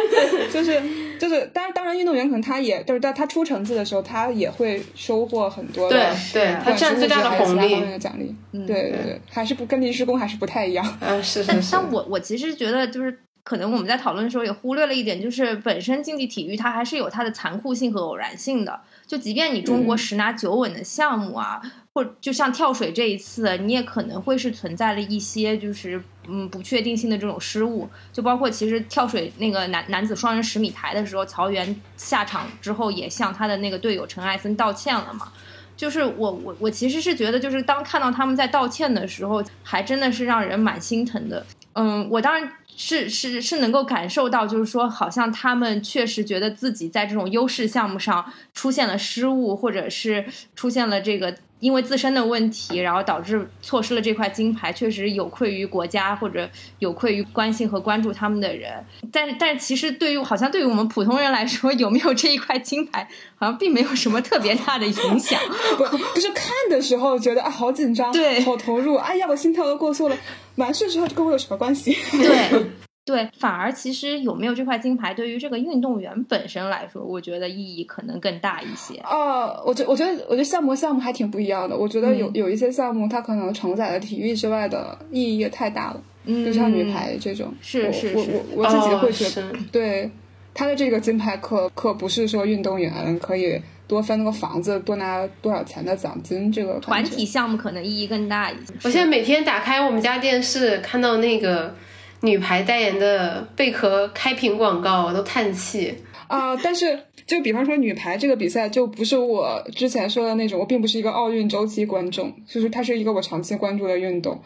[0.52, 0.82] 就是
[1.18, 8.34] 就是，当然当然，运动员可能他也就是在他出成绩的时候，他也会收获很多对的，对，他占最大的还是其红利他方面的奖励。
[8.52, 10.84] 对对对，还是不跟临时工还是不太一样。
[11.00, 11.20] 啊！
[11.22, 13.18] 是但是 是，但我我其实觉得就是。
[13.44, 18.80] 可能我们在讨论的时候也忽略了一点，就是本身竞技体育它还是有它的残酷性和偶然性的。
[19.06, 21.60] 就即便你中国十拿九稳的项目啊，
[21.92, 27.88] 或者就像跳水这一次，你也可能会是存在了一些就是嗯不确定性的这种失误。
[28.12, 35.32] 就包括其实跳水那个男男子双人十米台的时候，曹原下场之后也向他的那个队友陈艾森道歉了嘛。
[35.76, 41.44] 就是我我我其实是觉得，就是当看到他们在道歉的时候，还真的是让人蛮心疼的。
[41.74, 50.24] 嗯，我当然是是是能够感受到，就是说，好像他们确实觉得自己在这种优势项目上出现了失误，或者是
[50.56, 58.84] 出现了这个因为自身的问题，然后导致错失了这块金牌，确实有愧于国家，或者有愧于关心和关注他们的人。
[59.12, 63.06] 但是，但是其实对于好像对于我们普通人来说，有没有这一块金牌，
[63.36, 65.38] 好像并没有什么特别大的影响。
[65.78, 70.16] 不，就是看的时候觉得啊，好紧张，对好投入，哎呀，我心跳都过速了。
[70.56, 71.96] 完事之后，这跟我有什么关系？
[72.12, 72.66] 对
[73.04, 78.96] 对，反而其实有没有这块金牌，对于这个运动员本身来说，我觉得意义可能更大一些。
[78.98, 81.76] 啊，我觉我觉得我觉得项目项目还挺不一样的。
[81.76, 87.52] 我觉得有、嗯有一些项目，它可能承载了体育之外的意义也太大了，嗯，就像女排这种。
[87.60, 90.08] 是我我是是我我自己哦会觉得，是对
[90.54, 93.60] 他的这个金牌可可不是说运动员可以
[93.92, 98.72] 多分那个房子，多拿多少钱的奖金这个团体项目可能意义更大一些。
[98.84, 101.74] 我现在每天打开我们家电视，看到那个
[102.22, 105.94] 女排代言的贝壳开屏广告，我都叹气。
[106.26, 114.40] 啊、但是就比方说女排这个比赛，就不是我之前说的那种，我并不是一个奥运周期观众，就是它是一个我长期关注的运动，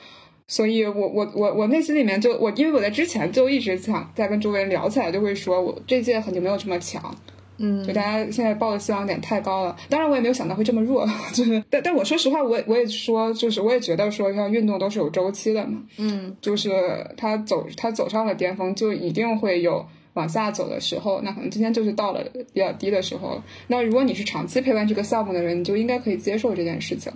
[0.49, 7.15] 所以我我我我内心里面就我因为我在之前就一直想在跟周围人聊起来，就会说我这届很久没有这么强，
[7.59, 9.77] 嗯，就大家现在抱的希望点太高了。
[9.89, 16.71] 当然，我也没有想到会这么弱， 就是但但我说实话，我也我也说，就是我也觉得说，像运动都是有周期的嘛，嗯，就是
[17.17, 21.21] 它走它走上了巅峰，就一定会有往下走的时候。
[21.23, 23.45] 那可能今天就是到了比较低的时候了。
[23.69, 27.13] 那如果你是长期陪伴这个项目的人，你就应该可以接受这件事情。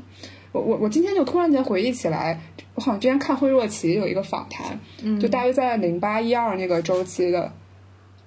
[0.53, 2.41] 我我我今天就突然间回忆起来，
[2.75, 4.79] 我好像之前看惠若琪有一个访谈，
[5.21, 7.53] 就大约在零八一二那个周期的。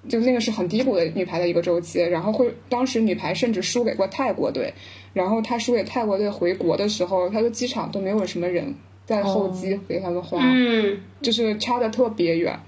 [0.08, 4.72] 就那个是很低谷的女排的一个周期，然后会当时女排甚至输给过泰国队，
[5.12, 8.74] 然后她输给泰国队回国的时候，她的机场都没有什么人
[9.06, 12.58] 在候机给他们花，嗯，就是差的特别远，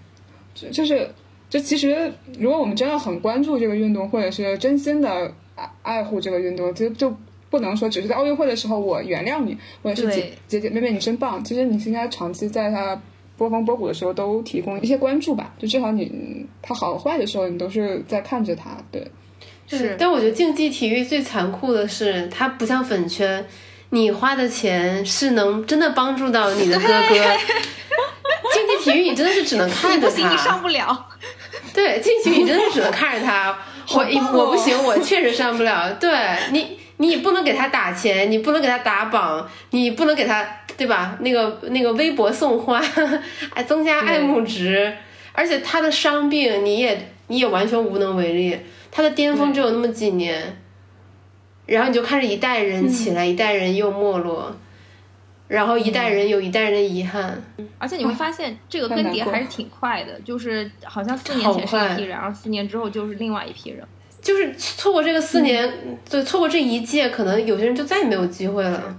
[0.54, 1.08] 就就是
[1.48, 7.14] 就其实如果我们真的很关注这个运动，或者是真心的爱爱护这个运动，其实就
[7.48, 13.00] 不能说只是在奥运会的时候我原谅你，或者是姐姐姐妹妹你真棒，其实你是应该长期在她
[13.36, 19.06] 波峰波谷的时候都提供一些关注吧，就至少你他好坏的时候你都是在看着他，对，
[19.68, 23.46] 是，但我觉得竞技体育最残酷的是，它不像粉圈，
[23.90, 27.14] 你花的钱是能真的帮助到你的哥哥。
[28.52, 31.08] 竞技体育你真的是只能看着不行，你上，不了。
[31.74, 33.56] 对，竞技体育你真的只能看着他。
[33.94, 35.92] 我哦我不行，我确实上不了。
[35.94, 36.10] 对
[36.52, 40.44] 你，你不能给他打钱，你不能给他打榜，你不能给他，
[40.76, 41.16] 对吧？
[41.20, 42.78] 那个那个微博送花，
[43.54, 44.92] 哎，增加爱慕值，
[45.32, 48.58] 而且他的伤病你也你也完全无能为力，
[48.90, 50.58] 他的巅峰只有那么几年，
[51.66, 54.54] 然后你就看着一代人起来，一代人又没落，
[55.48, 57.42] 然后一代人有一代人的遗憾。
[57.78, 63.82] 而且你会发现，这个更迭还是挺快的，就是好像四年前是一批人，然后四年之后就是另外一批人。
[64.22, 65.72] 就是错过这个四年，
[66.10, 68.96] 对，错过这一届，可能有些人就再也没有机会了。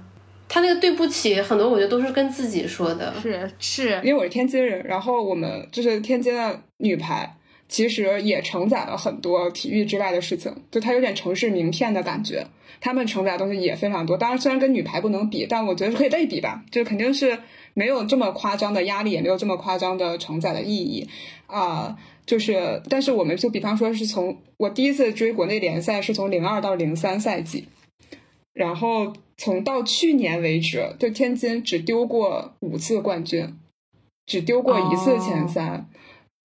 [0.50, 3.14] 他那个对不起，很多我觉得都是跟自己说的。
[3.22, 7.36] 是是，因为我是天津人，然后我们就是天津的女排，
[7.68, 12.46] 其实也承载了很多体育之外的事情，就它有点城市名片的感觉。
[12.80, 17.36] 他们承载的东西也非常多，当然虽然跟女排不能比，但我觉得是可以类比吧，就肯定是
[17.74, 21.08] 没有这么夸张的压力，也没有这么夸张的承载的意义
[21.48, 27.68] 啊、就是，但是我们就比方说是从我第一次追国内联赛是从零二到零三赛季，
[28.58, 33.54] 然后从到去年为止，就天津只丢过五次冠军，
[34.26, 35.88] 只丢过一次前三。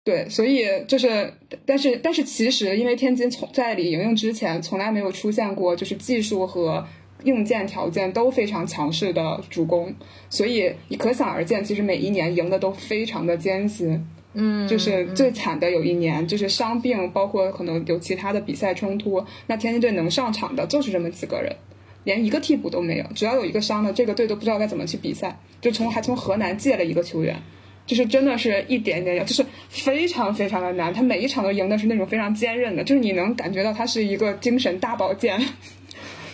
[0.05, 1.33] 对，所以就是，
[1.64, 6.85] 但是但是其实，因为天津从在李盈莹之前从来没有出现过就是技术和
[7.25, 9.94] 硬件条件都非常强势的主攻，
[10.29, 14.05] 所以你可想而知，其实每一年赢的都非常的艰辛。
[14.35, 21.55] 嗯，就是最惨的有一年，就是伤病，包括可能有其他的比赛冲突，那天津队能上场的就是这么几个人，
[22.04, 23.04] 连一个替补都没有。
[23.14, 25.38] 只要有一个伤了，这个队都不知道该怎么去比赛。
[25.60, 27.40] 就从还从河南借了一个球员，
[27.86, 30.92] 就是真的是一点点，就是非常非常的难。
[30.92, 35.40] 他每一场都赢的是那种非常坚韧的，就是你能感觉到他是一个精神大保健。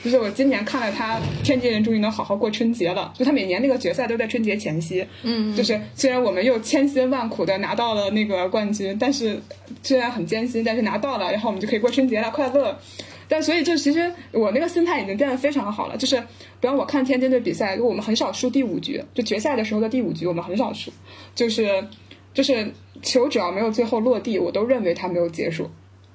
[0.05, 3.13] 就是我今年看了他，天津人终于能好好过春节了。
[3.19, 9.43] 就他每年那个决赛都在春节前夕，嗯，就是虽然我们又千辛万苦的拿到了那个冠军，但是
[9.83, 12.79] 虽然很艰辛，但是拿到了，然后我们就可以过春节了，快乐。
[13.29, 16.17] 但所以就其实我那个心态已经变得非常好了，就是
[16.61, 20.91] 比方我看天津队比赛，我们很少输第五局，就决赛的时候的第五局我们很少输，
[21.35, 21.87] 就是
[22.33, 25.69] 就是球只要没有最后落地，我都认为它没有结束。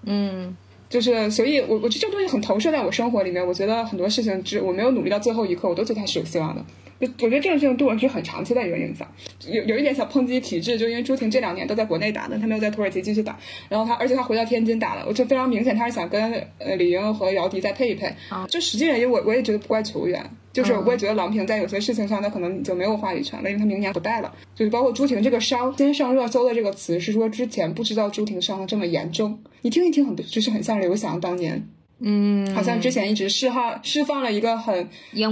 [0.06, 0.56] 嗯，
[0.90, 3.46] 就是，所以我我觉得这个东西很投射在我生活里面。
[3.46, 6.66] 我觉得很多事情只我没有努力到最后一刻，我都觉得它是有希望的。
[7.06, 9.06] 就我觉得这个事情对我是很长期的一个影响。
[9.48, 13.38] 有有一点小抨击体制，就因为朱婷这两年都在国内打的，她没有在土耳其继续打。
[13.68, 18.08] 然后她，而且她回到天津打了，我就非常明显，她是想跟呃李莹和姚笛再配一配。
[18.30, 24.34] 啊就实际原因，我我也觉得不怪球员，就是我也觉得郎平在有些事情上，她可能就没有话语权了，因为她明年不带了。
[24.56, 29.40] 就是包括朱婷这个伤，今天上热搜的这个词是说之前不知道朱婷伤的这么严重。
[29.62, 31.68] 你听一听很，就是很像刘翔当年，
[32.04, 34.88] 嗯，好像之前一直释放释放了一个很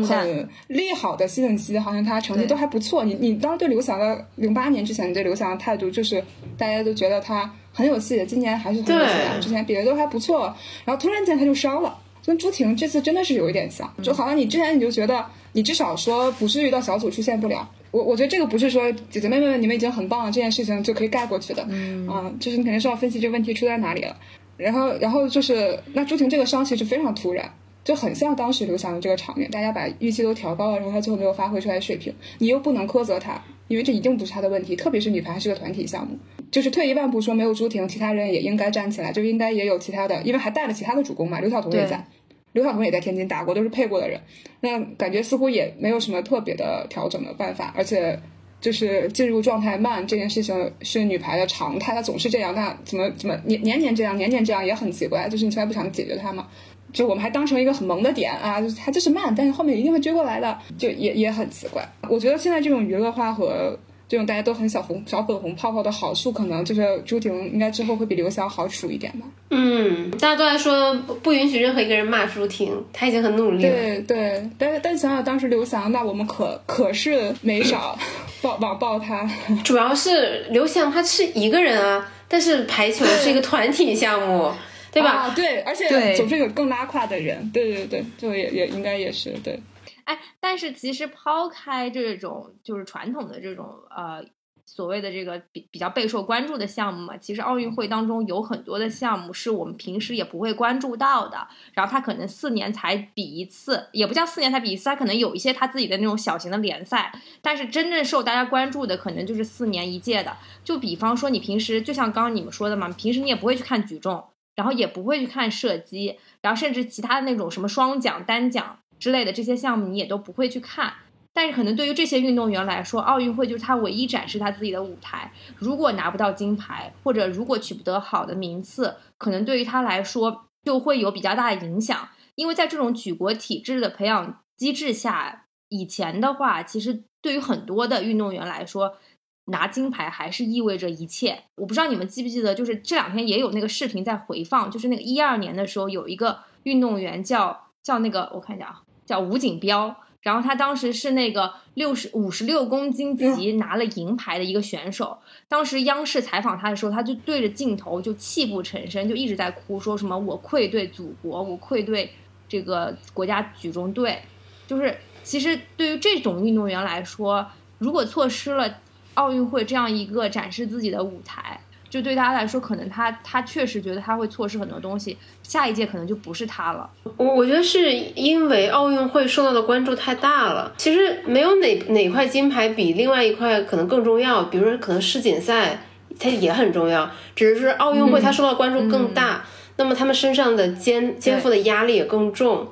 [0.07, 3.03] 很利好的信息，好像他成绩都还不错。
[3.03, 6.23] 你你当时对刘翔的零八年之前你对刘翔的态度就是
[6.57, 10.55] 大家都觉得他很有戏，今年还是很有戏啊，对之前比的都还不错，
[10.85, 11.97] 然后突然间他就烧了。
[12.23, 17.67] 跟朱婷这次真的是有一点像，就好像你之前你就觉得你至少说不至于到小组出现不了。
[17.89, 24.15] 我我觉得这个不是说姐姐妹妹们你们已经很棒了，这件事情就可以盖过去的，嗯啊，就是你肯定是要分析这个问题出在哪里了。
[24.61, 27.51] 然后，然后就是那朱婷这个伤其实非常突然，
[27.83, 36.17] 就很像当时刘翔的这个场面，大家把预期都调高了，然后他最后没有发挥出来水平，你又不能苛责他，因为这一定不是他的问题，特别是女排还是个团体项目，
[36.51, 42.05] 就是退一万步说，没有朱婷，其他人也应该站起来，就应该也有其他的，因为还带了其他的主攻嘛，刘晓彤也在。
[42.53, 44.19] 刘晓彤也在天津打过，都是配过的人，
[44.59, 48.19] 那感觉似乎也没有什么特别的调整的办法，而且
[48.61, 56.47] 就是进入状态慢这件事情是女排的常态，她总是这样，那怎么怎么年年年这样，年年这样也很奇怪，就是你从来不想解决它嘛。
[56.93, 61.81] 就我们还当成一个很萌的点啊，它就是慢，但是后面一定会追过来的，就也也很奇怪。
[62.09, 63.77] 我觉得现在这种娱乐化和
[64.11, 69.25] 这种大家都很小红小粉红泡泡的好处，可能就是朱婷应该之后会比刘翔好处一点吧。
[69.51, 73.71] 嗯，大家都在说不不允许任何一个人骂朱婷，她已经很努力了。
[73.71, 77.97] 对对，但是但想想当时刘翔，那我们可可是没少
[78.41, 79.25] 抱网抱他。
[79.63, 84.51] 主要是刘翔他是一个人啊，但是排球是一个团体项目，
[84.91, 85.09] 对吧？
[85.09, 87.49] 啊，对，而且总是有更拉胯的人。
[87.53, 89.57] 对对对，就也也应该也是对。
[90.05, 94.23] 哎，但是其实抛开这种就是传统的这种呃
[94.65, 110.37] 所谓的这个比比较备受关注的项目嘛，其实奥运会当中有很多的项目是我们平时也不会关注到的，然后它可能四年才比一次，也不叫四年才比一次，它可能有一些它自己的那种小型的联赛，但是真正受大家关注的可能就是四年一届的。
[110.63, 114.23] 就比方说你平时就像刚刚你们说的嘛，平时你也不会去看举重，
[114.55, 120.93] 然后也不会去看射击，然后甚至其他的那种什么双桨、单桨之类的这些项目，你也都不会去看。
[121.33, 125.31] 但是可能对于这些运动员来说，奥运会就是他唯一展示他自己的舞台。
[125.57, 132.09] 如果拿不到金牌，或者如果取不得好的名次，可能对于他来说就会有比较大的影响。
[132.35, 138.97] 因为在这种举国体制的培养机制下，以前的话，其实对于很多的运动员来说，
[139.45, 141.43] 拿金牌还是意味着一切。
[141.55, 148.81] 我不知道你们记不记得，就是这两天也有那个视频在回放，就是那个一二年的时候，有一个运动员叫叫那个，我看一下啊，
[149.11, 149.95] 叫吴锦标。
[150.21, 155.17] 然后他当时是那个六十五十六公斤级拿了银牌的一个选手。
[155.47, 162.11] 当时央视采访他的时候，他就对着镜头就泣不成声，就一直在哭，说什么我愧对祖国，我愧对
[162.47, 164.19] 这个国家举重队。
[164.67, 167.47] 就是其实对于这种运动员来说，
[167.79, 168.77] 如果错失了
[169.15, 171.59] 奥运会这样一个展示自己的舞台，
[171.91, 176.89] 就对他来说，可能他他确实觉得他会错失很多东西，下一届可能就不是他了。
[177.17, 185.81] 我我觉得是因为奥运会受到的关注太大了，其实没有哪哪块金牌比另外一块可能更重要，比如说可能世锦赛
[186.17, 189.43] 它也很重要，只是说奥运会它受到关注更大，
[189.75, 192.69] 那么他们身上的肩肩负的压力也更重。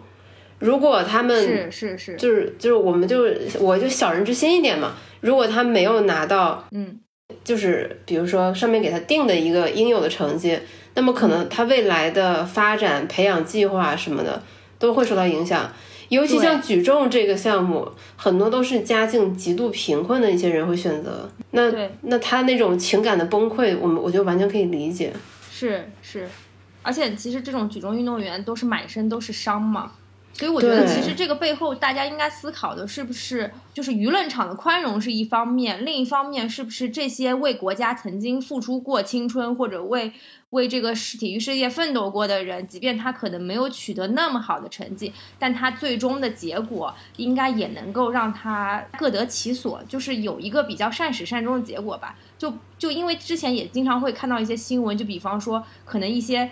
[0.60, 3.26] 如果他们是是是，就是就是我们就
[3.60, 7.00] 我就小人之心一点嘛，如果他没有拿到，嗯，
[7.44, 10.58] 就是比如说上面给他定的一个应有的成绩，
[10.94, 14.42] 那么可能他未来的发展、培养计划什么的
[14.78, 15.72] 都会受到影响。
[16.10, 21.30] 尤其像举重这个项目，很多都是家境极度贫困的一些人会选择。
[21.52, 25.14] 那对那他那种情感的崩溃，我们我觉得完全可以理解。
[25.52, 26.28] 是是，
[26.82, 29.92] 而且其实这种举重运动员都是满身都是伤嘛，
[30.40, 40.14] 所以我觉得其实这个背后大家应该思考的是不是就是舆论场的宽容是一方面，另一方面是不是这些为国家曾经付出过青春或者为
[40.52, 52.16] 为这个世体育事业奋斗过的人，即便他可能没有取得那么好的成绩，但他最终的结果应该也能够让他各得其所，就是有一个比较善始善终的结果吧。
[52.38, 56.50] 就就因为之前也经常会看到一些新闻，就比方说可能一些。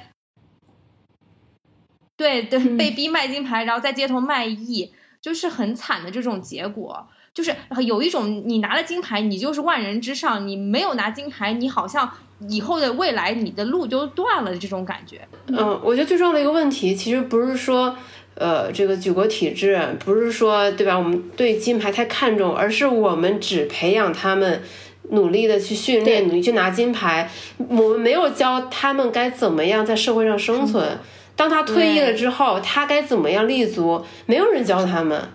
[2.18, 4.91] 对对，被逼卖金牌，然后在街头卖艺，
[5.22, 7.07] 就是很惨的这种结果。
[7.34, 7.55] 就是
[7.86, 12.11] 有一种你拿了金牌，你就是万人之上；你没有拿金牌，你好像
[12.49, 15.22] 以后的未来你的路就断了的这种感觉。
[15.45, 17.95] 嗯，我觉得最重要的一个问题，其实不是说，
[18.34, 20.97] 呃，这个举国体制，不是说，对吧？
[20.97, 24.63] 我们对金牌太看重，而是我们只培养他们
[25.11, 27.30] 努力的去训练，努力去拿金牌，
[27.70, 30.97] 我们没有教他们该怎么样在社会上生存。
[31.38, 34.03] 当他退役了之后，他该怎么样立足？
[34.25, 35.29] 没有人教他们。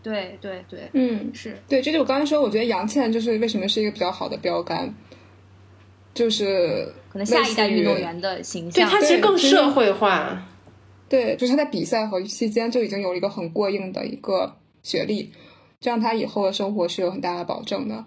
[0.00, 4.94] 对对对，嗯，是对，这就我刚才说，我觉得杨倩就是为什么是一个比较好的标杆，
[6.14, 8.88] 就是可能下一代运动员的形象。
[8.88, 10.46] 对他其实更社会化。
[11.08, 15.32] 对，就是他在比赛和期间就已经有了一个很过硬的一个学历，
[15.80, 18.04] 这样他以后的生活是有很大的保证的。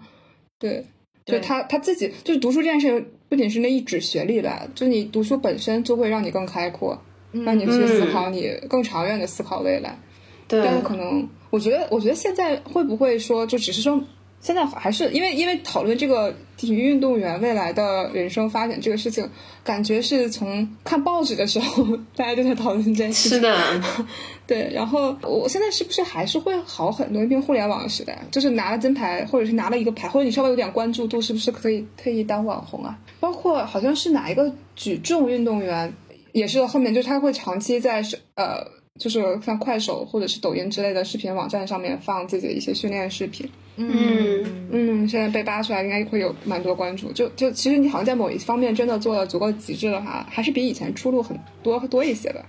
[0.58, 0.86] 对，
[1.26, 7.00] 就对他他自己就是读书这件事，不仅是那一纸学历吧，就你读书本身就会让你更开阔，
[7.32, 9.98] 让你去思考你更长远的思考未来。
[10.48, 14.02] 对，但是可能，我觉得，我觉得现在会不会说，就只是说，
[14.40, 19.26] 现在还是因为因为讨论这个体育运动员未来的人生发展这个事情，
[19.64, 23.38] 感觉是从看报纸的时候 大家就在讨论这件事情。
[23.38, 23.82] 是的，
[24.46, 27.22] 对，然后我现在是不是还是会好很多？
[27.22, 32.98] 因为互联网时代，就是拿了金牌，或者是拿了一个牌，或者你稍微有点关注度，是不是可以可以当网红啊？
[33.20, 35.90] 包括好像是哪一个举重运动员，
[36.32, 38.64] 也是后面就是他会长期在是呃
[38.98, 43.48] 就是像快手或者是抖音之类的视频网站上面放自己的一些训练视频。
[43.76, 47.10] 嗯嗯，现在被扒出来，应该会有蛮多关注。
[47.12, 52.44] 就就其实你好像在某一方面真的做的足够极致的话，还是比以前出路很多多一些的。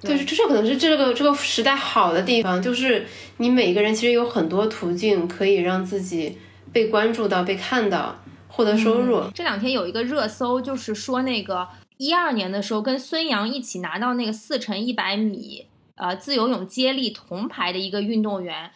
[0.00, 3.04] 对，这这可能是这个这个时代好的地方，就是
[3.38, 6.38] 你每个人其实有很多途径可以让自己
[6.72, 8.16] 被关注到、被看到、
[8.46, 9.20] 获得收入。
[9.34, 11.66] 这两天有一个热搜，就是说那个
[11.98, 18.70] 一二年的时候跟孙杨一起拿到那个四乘一百米呃自由泳接力铜牌的一个运动员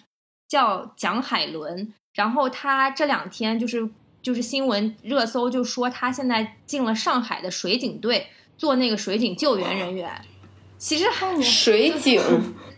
[0.47, 3.89] 叫蒋海伦，然后他这两天就是
[4.21, 8.27] 就是新闻热搜就说他现在进了上海的水警队
[8.59, 10.11] 做那个水警救援人员。
[10.77, 11.07] 其实
[11.41, 12.21] 水警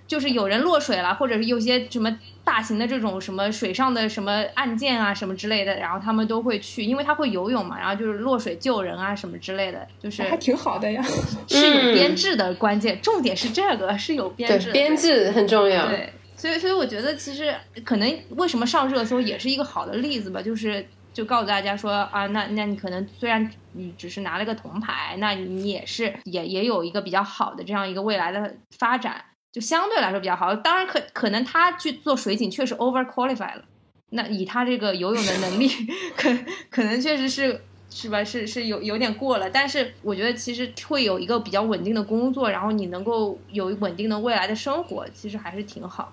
[0.07, 11.03] 就是有人落水了，或者是有些什么大型的这种什么水上的什么案件啊什么之类的，然后他们都会去，因为他会游泳嘛，然后就是落水救人啊什么之类的，就是还挺好的呀。
[11.49, 15.89] 是有编制的，关键重点是这个是有编制，编制很重要。
[15.89, 20.87] 对，所以所以我觉得其实可能为什么上热搜也是一个好的例子吧，就是。
[21.15, 29.25] 就告诉大家说啊，那那你可能虽然你只是拿了个铜牌，那你也是也也有一个比较好的这样一个未来的发展，
[29.55, 30.53] 就相对来说比较好。
[30.57, 33.63] 当然可可能他去做水警确实 over qualified 了，
[34.11, 35.69] 那以他这个游泳的能力，
[36.19, 36.29] 可
[36.69, 38.25] 可能确实是是吧？
[38.25, 39.49] 是是有有点过了。
[39.49, 46.13] 但是我觉得其实会有一个比较稳定的工作，然后你能够有稳定的未来的生活，其实还是挺好。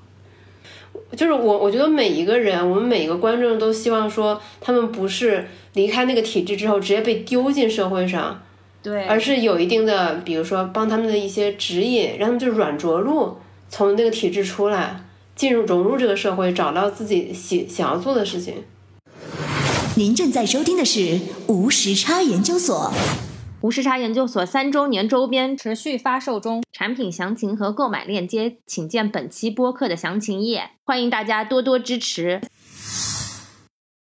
[1.18, 8.44] 就是我，我觉得每一个人，我们每一个观众都希望说，他们不是离开那个体制之后直接被丢进社会上，
[8.84, 13.38] 对，而是有一定的，比如说帮他们的一些指引，让他们就软着陆，
[13.70, 15.04] 从那个体制出来，
[15.36, 18.64] 进入融入这个社会，找到自己喜想要做的事情。
[19.96, 22.92] 您正在收听的是无时差研究所。
[23.62, 30.72] 无时差研究所三周年周边持续发售中，产品详情和购买链接，请见本期播客的详情页。
[30.84, 32.42] 欢迎大家多多支持。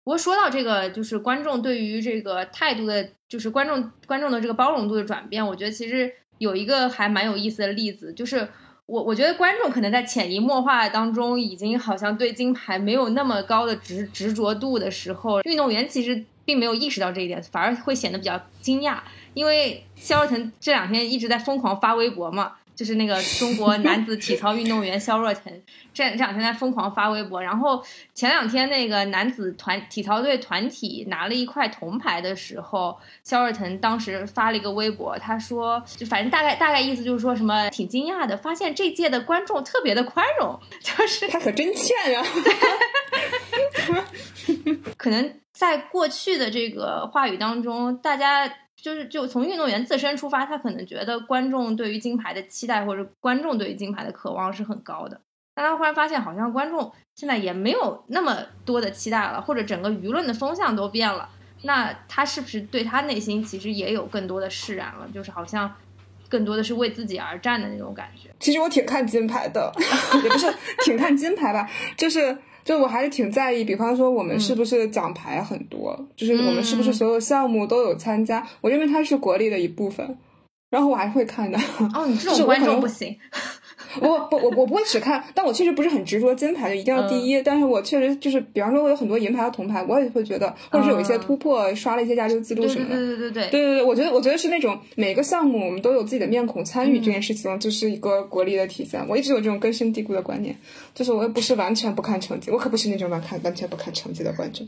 [0.04, 8.48] 不过说到这个，就是观众对于这个态度的，就是观众观众的这个包容度的转变，我觉得其实有一个还蛮有意思的例子，就是
[8.86, 18.98] 我我觉得观众可能在潜移默化当中，已经好像对金牌没有那么高的执执着度的时候，运动员其实并没有意识到这一点，反而会显得比较惊讶。
[19.34, 25.52] 因为肖若腾这两天一直在疯狂发微博嘛，就是那个中国男子体操运动员肖若腾，
[25.92, 27.42] 这这两天在疯狂发微博。
[27.42, 27.82] 然后
[28.14, 42.22] 前两天那个男子团体操队团体拿了一块铜牌的时候，肖若腾当时发了一个微博，他说，就反正大概大概意思就是说什么挺惊讶的，发现这届的观众特别的宽容，就是他可真欠呀。
[44.96, 48.48] 可能在过去的这个话语当中，大家。
[48.80, 55.20] 就是就从运动员自身出发，他可能觉得观众对于金牌的期待或者观众对于金牌的渴望是很高的，
[55.54, 61.28] 但他忽然发现好像观众现在也没有那么多的期待了，或者整个舆论的风向都变了，
[61.62, 65.08] 那他是不是对他内心其实也有更多的释然了？
[65.12, 65.74] 就是好像
[66.28, 68.30] 更多的是为自己而战的那种感觉。
[68.38, 69.72] 其实我挺看金牌的，
[70.22, 70.54] 也不是
[70.84, 72.38] 挺看金牌吧，就是。
[72.68, 80.18] 就我还是挺在意，比方说我们是不是奖牌很多，就是我们是不是所有项目都有参加，我认为它是国力的一部分，
[80.68, 81.58] 然后我还会看的。
[81.94, 83.16] 哦，你这 种观众不行。
[84.00, 87.40] 我不，我我不会只看，但我确实不是很执着金牌就一定要第一。
[87.42, 92.96] 但是我确实就是，比方说，我有很多银牌和铜牌，我也会觉得，或者是有一些突破，刷了一些亚洲纪录什么的。
[92.96, 99.02] 对对对对对对对，我觉得我觉得是那种每个项目我们都有自己的面孔参与这件事情，就是一个国力的体现。
[99.08, 100.54] 我一直有这种根深蒂固的观念，
[100.94, 104.66] 就是我也不是完全不看成绩，我可不是那种完看完全不看成绩的观众。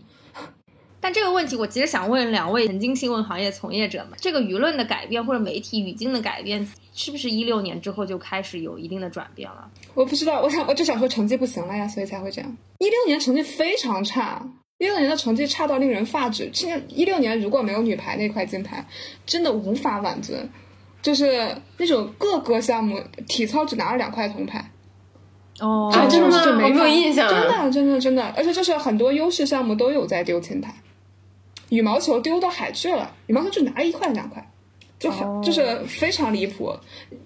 [1.00, 9.70] 但这个问题，我其实想问两位曾经新闻行业从业者们：这个舆论的改变或者媒体语境的改变，是不是一六年之后就开始有一定的转变了？
[9.94, 12.56] 我不知道，我想我就想说成绩不行了呀，所以才会这样。
[12.78, 14.46] 一六年成绩非常差，
[14.76, 16.50] 一六年的成绩差到令人发指。
[16.50, 18.86] 去年一六年如果没有女排那块金牌，
[19.24, 20.48] 真的无法挽尊。
[21.00, 24.70] 就是那种各个项目，体操只拿了两块铜牌。
[25.58, 26.62] 哦，真的吗？
[26.62, 27.26] 我没有印象。
[27.26, 30.74] 真的，真的，真的，而且就是很多优势项目都有在丢金牌。
[31.70, 34.46] 羽毛球丢到海去了，羽毛球就拿了一块两块，
[34.98, 36.72] 就很就是非常离谱，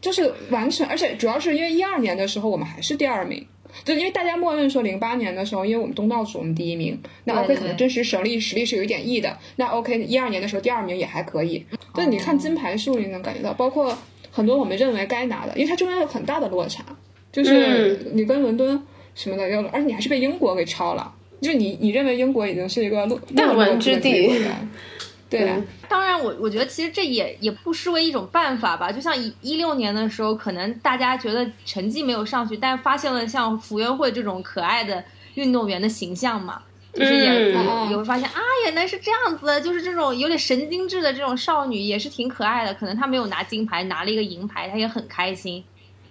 [0.01, 3.45] 就是完全，而且主要是因为一二年的时候我们还是第二名，
[3.85, 11.65] 就因为大家默认说零八年的时候，因为我们东道主我们第一名，那 OK 可能真实实力实力是有一点异的，那 OK 一二年的时候第二名也还可以，
[11.95, 13.97] 但你看金牌数你能感觉到，包括
[14.31, 16.85] 很多我们认为该拿的，因为它中间有很大的落差，
[17.33, 18.81] 就是你跟伦敦
[19.15, 19.43] 什么的，
[19.73, 21.13] 而且你还是被英国给超了。
[21.45, 24.33] 就是你，你认为英国已经是一个落弹丸之地，
[25.29, 25.53] 对
[25.89, 28.91] 当然我我觉得其实这也也不失为一种办法吧。
[28.91, 36.63] 就像一一六年的时候，可能大家觉得成绩没有上去，但发现了像福原会这种可爱的运动员的形象嘛，
[36.95, 37.85] 就是也、嗯。
[37.85, 42.73] 也也会发现啊，原来是这样子，就是这种有点神经质的这种少女也是挺可爱的。
[42.75, 45.63] 可能她没有拿金牌，拿了一个银牌，她也很开心，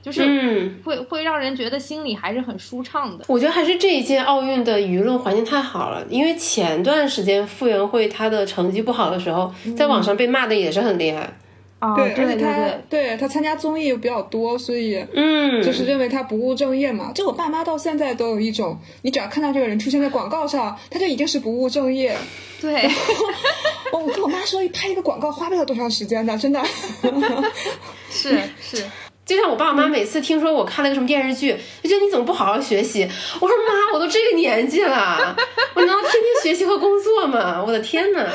[0.03, 3.23] 就是嗯，会会让人觉得心里还是很舒畅的。
[3.29, 11.33] 我觉得还是这一届奥运的舆论环境太好了，因为前段时间傅园慧她的成绩不好的时候，在网上被骂的也是很厉害。
[11.79, 12.53] 哦，对，对而且他
[12.89, 17.11] 对，对他参加综艺比较多，所以嗯，就是认为他不务正业嘛。
[17.13, 22.15] 就我爸妈到现在都有一种，你只要看到这个人出现在广告上，他就一定是不务正业。
[22.61, 22.89] 对，
[23.91, 26.63] 我我跟我妈说，拍一个广告花不了多长时间的，真的。
[28.09, 28.85] 是 是。
[29.25, 33.09] 就像我爸我妈每次听说我看了个什么电视剧，就觉得你怎么不好好学习？
[33.39, 35.35] 我说妈，我都这个年纪了，
[35.75, 37.63] 我能天天学习和工作吗？
[37.65, 38.27] 我的天呐！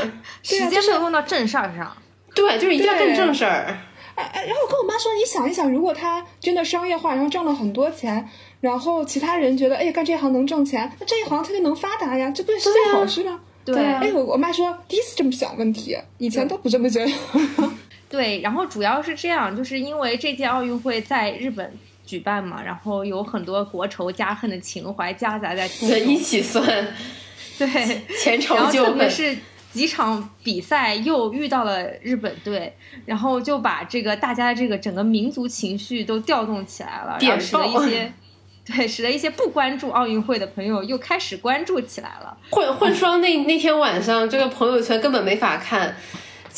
[0.43, 1.95] 时间没有用到正事儿上。
[2.35, 3.79] 对，就是一定要干正事儿。
[4.15, 8.29] 哎哎，然后我跟我妈说，你想一想，如果他真的商业化，然后挣了很多钱，
[8.61, 13.41] 然后其他人觉得，哎，干这行能挣钱，那这一行他就能发达呀，这不是件好事吗？
[13.65, 17.13] 对啊哎，我我妈说第一次这么想问题，以前都不这么觉得。
[18.09, 21.73] 对，然后主要是这样，就是因为这届奥运会在日本
[22.07, 26.17] 举办嘛，然后有很多国仇家恨的情怀夹杂在其对，一。
[26.17, 26.67] 起算，
[27.59, 27.67] 对，
[28.19, 28.93] 前仇然后旧恨。
[28.93, 29.37] 特别是
[29.73, 38.13] 几场比赛又遇到了日本队，然后就把这个大家的这个整个民族情绪都调动起来了，然点后使得爆一些。
[38.71, 42.37] 对，使得一些不关注奥运会的朋友又开始关注起来了。
[42.51, 45.97] 混混双那那天晚上，这个朋友圈根本没法看，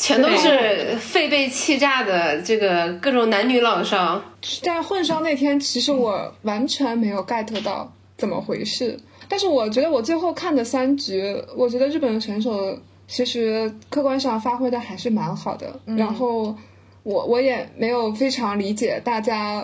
[0.01, 4.19] 全都是肺被气炸的这个各种男女老少。
[4.63, 8.99] 在混双那天，其实我完全没有 get 到怎么回事。
[9.29, 11.21] 但是我觉得我最后看的三局，
[11.55, 12.75] 我觉得日本的选手
[13.07, 15.79] 其实客观上发挥的还是蛮好的。
[15.85, 16.57] 然后
[17.03, 19.63] 我我也没有非常理解大家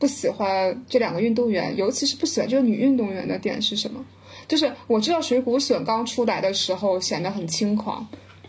[0.00, 4.04] 不喜欢这两个运动员，尤其是不喜欢这个女运动员的点是什么？
[4.48, 8.04] 就是我知道水谷隼刚出来的时候显得很轻狂，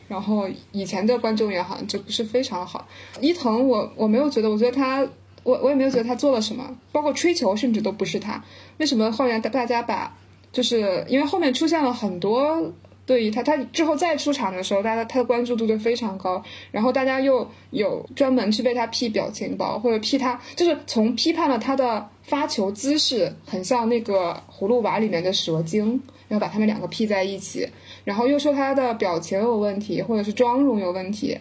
[0.08, 2.88] 然后以前的观众也好像就不是非常好。
[3.20, 5.08] 伊藤我我没有觉得，我觉得他
[5.44, 8.44] 我我也没有觉得他做了什么，包括吹球甚至都不是他。
[8.78, 10.16] 为什么后来大大家把
[10.52, 12.74] 就是因为后面出现了很多
[13.08, 27.68] 对于他，他之后再出场的时候，大家他的关注度就非常高，然后大家又有专门去为他 P 表情包，或者 P 他，就是从批判了他的发球姿势很像那个葫芦娃里面的蛇精，然后把他们两个 P 在一起，
[28.04, 31.40] 然后又说他的表情有问题，或者是妆容有问题。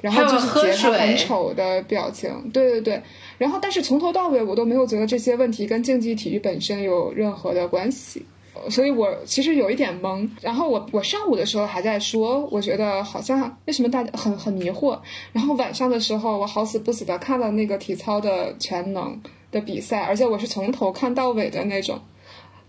[0.00, 3.02] 然后就是截他很丑的表情，对对对。
[3.38, 8.26] 然后，但是从头到尾我都没有觉得这些问题跟竞技体育本身有任何的关系，
[8.70, 10.28] 所以我其实有一点懵。
[10.40, 14.98] 然后我我上午的时候还在说，我觉得好像为什么大家很很迷惑。
[15.32, 22.00] 然后晚上的时候，我好死不死的看了那个体操的全能的比赛，而且我是从头看到尾的那种，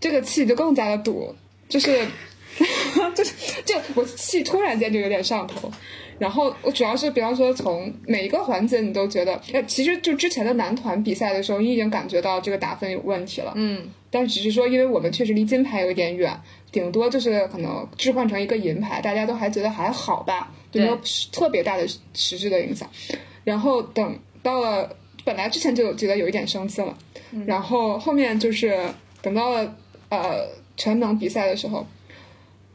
[0.00, 1.34] 这个气就更加的堵，
[1.68, 2.06] 就是
[3.14, 5.70] 就是就我气突然间就有点上头。
[6.18, 16.34] 然后我主要是，比方说从每一个环节，你都觉得，呃，其实就之前的男团比赛的时候，你已经感觉到这个打分有问题了，嗯，但只是说，因为我们确实离金牌有一点远，
[16.72, 20.98] 顶多就是可能置换成一个银牌，大家都还觉得还好吧，就没有
[21.30, 22.88] 特别大的实质的影响。
[23.44, 26.96] 然后等到了，本来之前就觉得有一点生气了，
[27.46, 28.88] 然后后面就是
[29.20, 29.76] 等到了
[30.08, 30.48] 呃
[30.78, 31.86] 全能比赛的时候。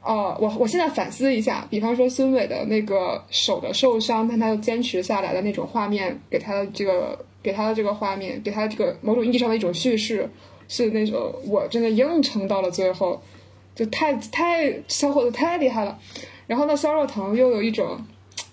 [0.03, 10.27] 哦，我我现在反思一下，比方说孙伟的那个手的受伤，但他又坚持下来的那种画面，给他的这个给他的这个画面，给他这个某种意义上的一种叙事，
[10.71, 13.21] 是那种我真的硬撑到了最后，
[13.75, 15.99] 就太太小伙子太厉害了。
[16.47, 17.99] 然后呢，肖若腾又有一种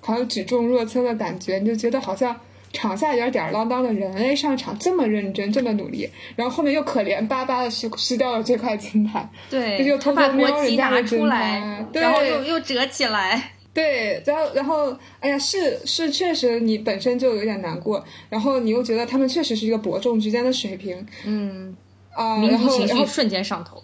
[0.01, 2.35] 好像举重若轻的感觉，你就觉得好像
[2.73, 9.31] 场下有点吊儿郎当的人，哎，上场这么认真，这么努力，然后后面又可怜巴巴的失失掉了这块金牌。
[9.49, 13.53] 对，这就偷偷他把瞄国旗拿人家的金出来牌，对然后又又折起来。
[13.75, 21.77] 对，然后然后，哎呀，是是，确实你本身就有点难过，然后你又觉得他们确实是一个伯仲之间的水平嗯，
[22.19, 23.83] 啊、民族情然后然后绪瞬间上头。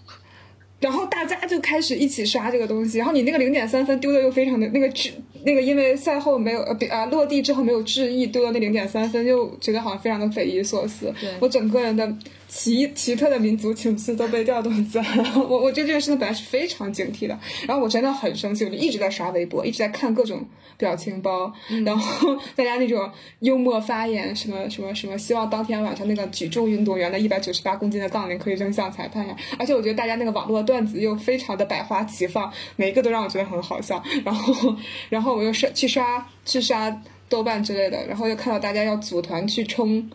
[0.81, 5.11] 然后大家就开始一起刷这个东西，然后你那个零点三分丢的又非常的那个质，
[5.45, 11.11] 那个因为赛后没有呃比啊落地之后没有致意，丢的那零点三分，就觉得好像非常的匪夷所思。
[11.19, 12.07] 对我整个人的
[12.55, 15.33] 奇奇特的民族情绪都被调动起来了。
[15.37, 17.37] 我我对这件事情本来是非常警惕的，
[17.67, 20.47] 然后我真的很生气，我就一直在刷微博，一直在看各种
[20.77, 21.53] 表情包，
[21.85, 29.37] 然后大家那种幽默发言，什么什么什么，希望当天晚上那个举重运动员的一百九十八公斤的杠铃可以扔向裁判呀。
[29.59, 34.01] 而且我觉得大家那个网络段子又非常的百花齐放，每一个都让我觉得很好笑。
[34.25, 34.77] 然后
[35.09, 40.09] 然后我又刷去刷去刷豆瓣之类的，然后又看到大家要组团去冲。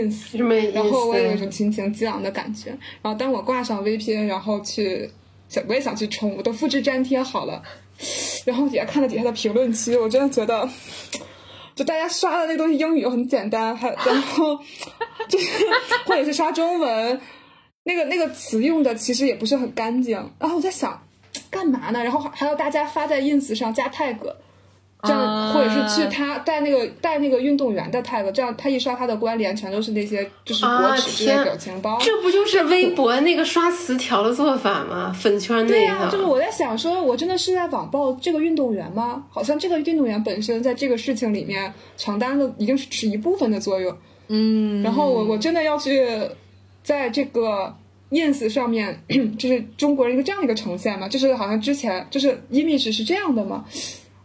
[0.00, 2.70] ins，然后我有一种心情激昂的感觉。
[3.02, 5.10] 然后当我挂上 VPN，然后去
[5.48, 7.62] 想我也想去冲，我都复制粘贴好了。
[8.44, 10.68] 然后底下看了底下的评论区，我真的觉得，
[11.76, 14.58] 就大家刷的那个东西英语又很简单，还然后
[15.28, 15.64] 就是
[16.04, 17.20] 或者是刷中文，
[17.84, 20.16] 那个那个词用的其实也不是很干净。
[20.38, 21.00] 然后我在想，
[21.50, 22.02] 干嘛呢？
[22.02, 24.16] 然后还还要大家发在 ins 上加 tag。
[25.04, 31.98] 这样，或者是去他带那个带那个运动员的 tag，这样他一刷他的关联全都是那些就是国啊耻之类的表情包。
[32.00, 35.12] 这不就是微博那个刷词条的做法吗？
[35.18, 39.24] 粉圈那对呀、个，就是我在想说，我真的是在网暴这个运动员吗？
[39.30, 43.96] 好像这个运动员本身在这个事情里面承担的一定是是一部分的作用。
[44.28, 46.06] 嗯，然后我我真的要去
[46.82, 47.74] 在这个
[48.10, 49.02] ins 上面，
[49.38, 53.64] 就是中国人一个这样一个呈现嘛，就是好像之前就是 image 是这样的嘛，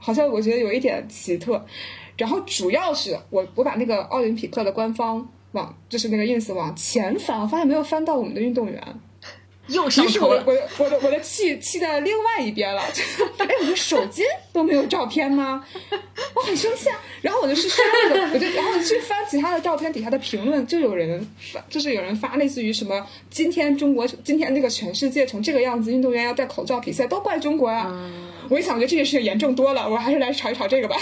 [0.10, 1.64] 好像我觉得有一点奇特。
[2.18, 8.82] 然后主要是我我把那个奥林匹克的官方往就是那个 ins 往前翻，我发现没有翻到我们的运动员。
[9.68, 10.60] 又上于是我的头了。
[10.80, 15.64] 我的我的我的气气在另外一边了，就 是哎，我的手机都没有照片吗？
[16.34, 16.99] 我很生气啊！
[17.22, 27.86] 然后我就去刷那个，我就然后我去翻其他的照片底下的评论，就有人发，就是有人发类似于什么今天中国今天那个全世界成这个样子，运动员要戴口罩比赛，都怪中国啊！
[28.50, 30.95] 我一想，我觉得这件事情严重多了，我还是来炒一炒这个吧。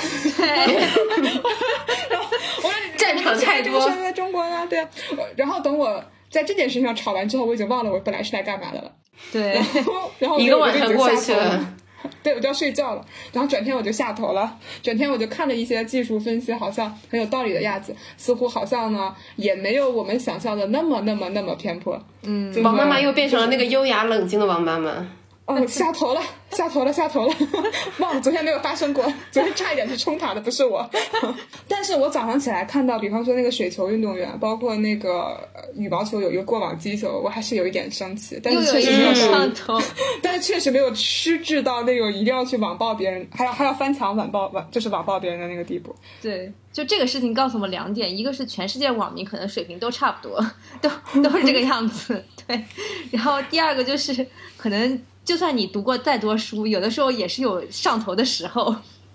[2.10, 2.28] 然后
[2.58, 4.89] 我 说战场太多这个在中国啊，对啊。
[5.36, 8.91] 然后等我在这件事情上吵完之后，我已经忘了我本来是来干嘛的了。
[9.32, 11.74] 对，然后然后我一就我就已经个晚上过下去了。
[12.22, 13.04] 对，我就要睡觉了。
[13.34, 22.00] 然后转天我就下头了，转天我就看了一些技术分析，好像很有道理的样子，似乎好像呢也没有我们想象的那么那么那么偏颇。
[22.22, 25.08] 嗯，王妈妈又变成了那个优雅冷静的王妈妈。
[25.48, 26.22] 哦， 下头了，
[26.52, 27.36] 下头了，下头了，
[28.00, 30.88] 忘了昨天没有发生过， 昨天差一点去冲塔的，不是我。
[31.70, 39.82] 但是我早上起来看到，比方说那个水球运动员，包括那个呃羽毛球有一个过网击球，我还是有一点生气，但是确实没有上头。
[40.22, 45.95] 但是确实没有失智到那种一定要去网暴别人，还要还要翻墙网暴网，就是网暴别人的那个地步。
[46.22, 50.45] 对，就这个事情告诉我们两点，一个是全世界网民可能水平都差不多，
[50.82, 50.89] 都
[51.22, 52.62] 都是这个样子，对。
[53.12, 54.28] 然后第二个就是，
[54.58, 58.74] 可能就算你读过再多书，有的时候也是有上头的时候。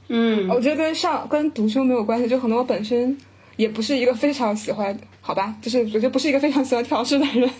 [0.09, 3.17] 嗯，我觉得跟上跟读书没有关系，就可能我本身
[3.57, 7.51] 也不是一个非常喜欢，好吧，就是我觉得不是一个非常喜欢调试的人。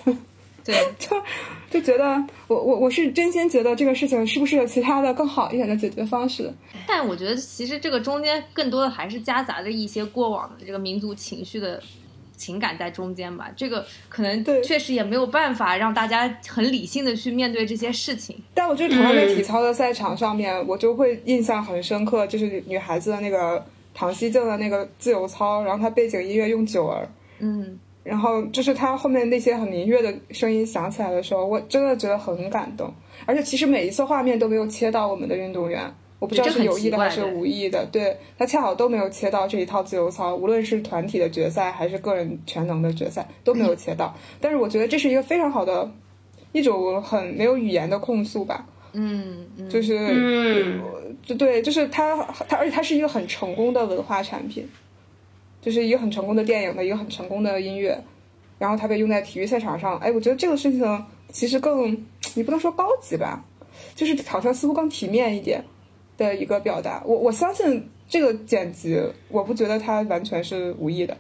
[0.63, 1.17] 对， 就
[1.71, 6.53] 就觉得我我我是真心觉得这个事情是不是有其他的更好一点的解决方式？
[6.87, 11.83] 但我觉得其实这个中间更多的还是夹杂着一些过往的这个民族情绪的
[12.37, 13.51] 情感在中间吧。
[13.57, 18.37] 这个可能对确实也没有办法让大家很理性的去面对这些事情。
[18.55, 23.65] 但我就是同样在体操的赛场上面，我就会印象很深刻，就是女孩子的那个
[23.95, 27.09] 唐熙静的那个自由操，然后她背景音乐用九儿，
[27.41, 32.93] 嗯，然后就是她后面那些很明乐的声音响起来的时候，我真的觉得很感动。
[33.25, 35.93] 而且其实每一次画面都没有切到我们的运动员，
[36.23, 44.17] 我不知道是有意的还是无意的，对他恰好都没有切到这一套自由操，无论是团体的决赛还是个人全能的决赛都没有切到。
[44.41, 45.91] 但是我觉得这是一个非常好的
[46.53, 48.65] 一种很没有语言的控诉吧。
[48.93, 50.81] 嗯嗯，就是，嗯
[51.25, 52.17] 就对，就是它
[52.49, 54.65] 它，而且它是一个很成功的文化产品，
[55.61, 58.01] 就是一个很成功的电影的一个很成功的音乐，
[58.61, 61.91] 然后它被用在体育赛场上，哎，我觉得这个事情其实更，
[62.37, 63.45] 你不能说高级吧，
[63.97, 65.65] 就是好像似乎更体面一点
[66.23, 67.03] 的一个表达。
[67.05, 71.17] 我我相信这个剪辑，我不觉得它完全是无意的，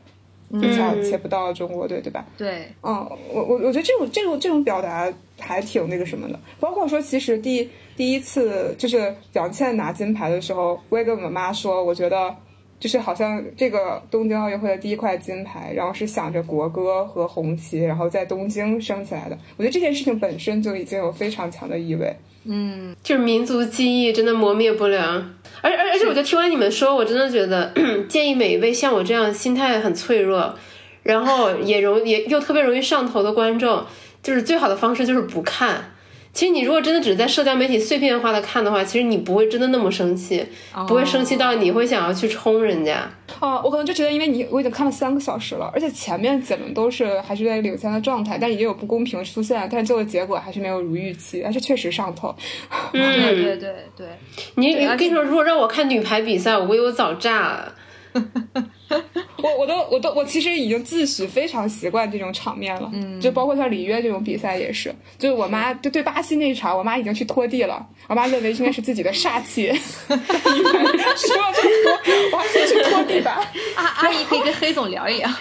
[0.53, 2.25] 就恰切不到中国队，对吧？
[2.37, 2.95] 对，嗯，
[3.33, 12.35] 我我我觉得这种这种这种表达还挺那个什么的，包括说其实第第一次就是杨倩拿金牌的时候，我也跟我妈说，我觉得
[12.79, 19.39] 就是好像这个东京奥运会的第一块金牌，然后是想着国歌和红旗，然后在东京升起来的。
[19.57, 22.15] 我觉得这件事情本身就已经有非常强的意味。
[22.45, 25.25] 嗯，就是民族记忆真的磨灭不了。
[25.61, 27.73] 而而而且，我觉得听完你们说，我真的觉得
[28.09, 30.55] 建议每一位像我这样心态很脆弱，
[31.03, 33.85] 然后也容也又特别容易上头的观众，
[34.23, 35.93] 就是最好的方式就是不看。
[36.33, 40.43] 其实你如果真的只是在社交媒体碎片化的看的话，其实你不会真的那么生气，
[40.89, 43.07] 不会生气到你会想要去冲人家。
[43.39, 52.35] 哦，我可能就觉得，因为你我已经看了三个小时了，而且前面几轮都是还是在领先的状态，但也有不公平出现，但是最后结果还是没有如预期，但是确实上头。
[52.93, 54.07] 对嗯，对对对，
[54.55, 57.75] 你对而且跟你说，如果让我看女排比赛，我估计我早炸了。
[59.43, 69.73] 我我都我都我其实已经自诩非常习惯这种场面了，嗯，就包括像里约这种比赛也是，就是我妈就对巴西那一场，我妈已经去拖地了，我妈认为应该是自己的煞气，
[70.07, 71.99] 说了这么多，
[72.33, 73.41] 我还是去拖地吧。
[73.75, 75.29] 阿阿姨可以跟黑总聊一聊。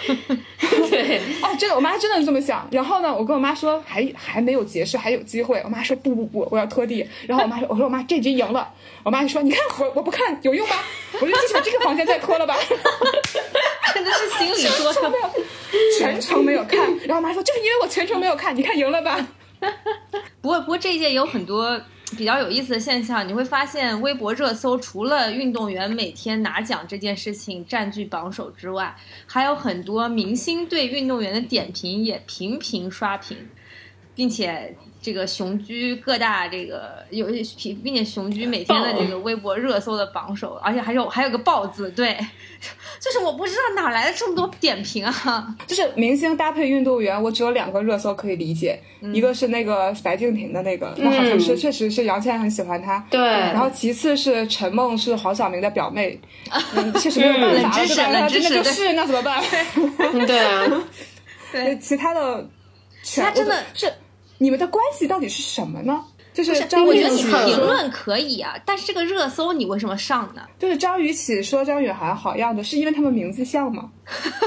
[0.89, 2.65] 对，哦，真的，我妈真的是这么想。
[2.71, 5.59] 然后呢，我跟我妈说还还没有结束，还有机会。
[5.63, 7.05] 我妈说不不不，我要拖地。
[7.27, 8.67] 然后我妈说，我说我妈这局赢了。
[9.03, 10.75] 我妈就说你看我我不看有用吗？
[11.13, 12.55] 我说至少这个房间再拖了吧。
[13.93, 16.79] 真的是心里说的全程没有，全程没有看。
[17.05, 19.27] 然后我妈说就是因为我全程没有看，你看赢了吧？
[20.41, 21.79] 不过，不过这一届有很多
[22.17, 23.27] 比较有意思的现象。
[23.27, 28.95] 你会发现，微博热搜除了运动员每天拿奖这件事情占据榜首之外，
[29.27, 33.49] 还有很多明星对运动员的点评也频频刷屏，
[34.15, 37.25] 并且这个雄居各大这个有，
[37.83, 42.15] 并且雄居每天的这个微博热搜的榜首，而且还有还有个“爆”字，对，
[43.01, 45.55] 就是我不知道哪来的这么多点评啊。
[45.65, 48.79] 就是明星搭配运动员，我只有两个热搜可以理解，
[49.11, 53.03] 一个是那个白敬亭的那个，那好像是确实是杨倩很喜欢他。
[53.09, 56.19] 对然后其次是陈梦是黄晓明的表妹，
[56.75, 58.19] 嗯，确实没有办法了，冷知识对吧？
[58.19, 59.43] 冷知识那就是那怎么办？
[60.13, 60.83] 嗯对啊，
[61.51, 62.47] 对，其他的
[63.03, 63.91] 全，他真的我是
[64.41, 66.03] 你们的关系到底是什么呢？
[66.33, 70.41] 就是张雨我觉得你绮评论可以啊，但是这个热搜你为什么上呢？
[70.57, 73.91] 就是张雨绮说张雨涵好样的，是因为他们名字像吗？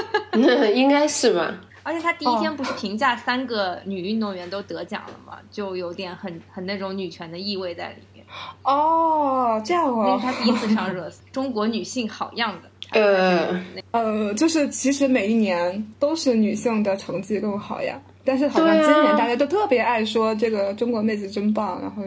[0.75, 1.55] 应该是吧？
[1.83, 5.37] 而且他第一天不是评价三个女运动员都得奖了吗？
[5.49, 8.25] 就有点很很那种女权的意味在里面。
[8.63, 12.69] 哦，这样哦那是，他第一次上热搜，中国女性好样的。
[12.99, 22.03] 呃，呃，就是其实每一年都是女性的成绩更好呀，但是好像今年大家都特别爱说这个中国妹子真棒，然后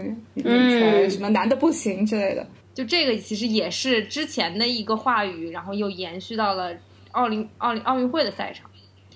[1.09, 2.47] 什么男的不行之类的。
[2.75, 6.73] 就这个其实也是之前的一个话语，然后又延续到了
[7.13, 8.69] 奥林奥林奥运会的赛场。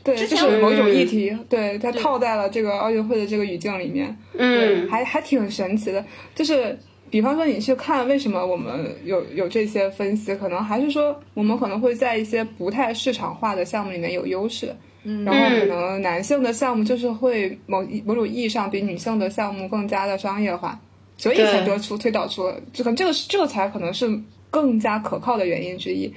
[0.05, 6.05] 对，之前就是某种嗯议题，对它套在了这个奥运会的这个语境里面，嗯，还还挺神奇的。
[6.35, 6.77] 就是
[7.09, 14.75] 比方说你去看为什么我们有有这些分析，可能还是说我们可能会在一些不太市场化的项目里面有优势，
[15.05, 20.79] 嗯然后可能男性的项目就是会某一某种意义上比女性的项目更加的商业化，
[21.17, 24.09] 所以才得出推导出，就可能这个是这个才可能是
[24.51, 26.13] 更加可靠的原因之一。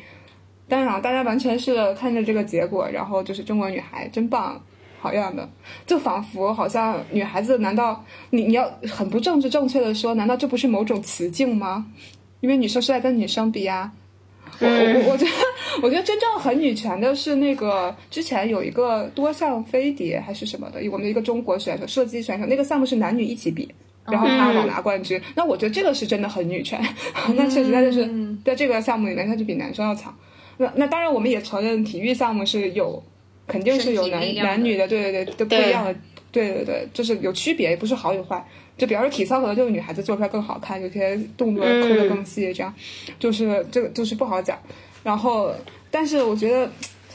[0.68, 4.60] 当然，大家完全是看着这个结果，然后就是中国女孩真棒，
[5.00, 5.48] 好样的，
[5.86, 11.86] 就仿佛好像女孩子，难道你你要很不政治正确的说，难道这不是某种雌竞吗？
[12.42, 13.92] 因为女生是在跟女生比呀、
[14.60, 15.32] 我我我觉得，
[15.82, 23.70] 我觉得真正很女权的是那个之前有一个多项飞碟还是什么的，我们的一个中国选手射击选手，那个项目是男女一起比，
[24.06, 25.22] 然后他老拿冠军。
[25.36, 26.82] 那我觉得这个是真的很女权，
[27.36, 28.10] 那确实他就是
[28.46, 30.16] 在这个项目里面，他就比男生要强。
[30.58, 33.04] 那那当然，我们也承认体育项目是有，
[33.46, 35.94] 肯定是有男男女的，对对对，都不一样的，
[36.32, 38.46] 对对对，就是有区别，也不是好与坏。
[38.78, 42.74] 就比方说体操，可能就是女孩子做出来更好看，有些动作抠的更细，这样，
[43.18, 44.60] 就是这个就是不好讲。
[45.04, 45.54] 然后，
[45.90, 46.70] 但是我觉得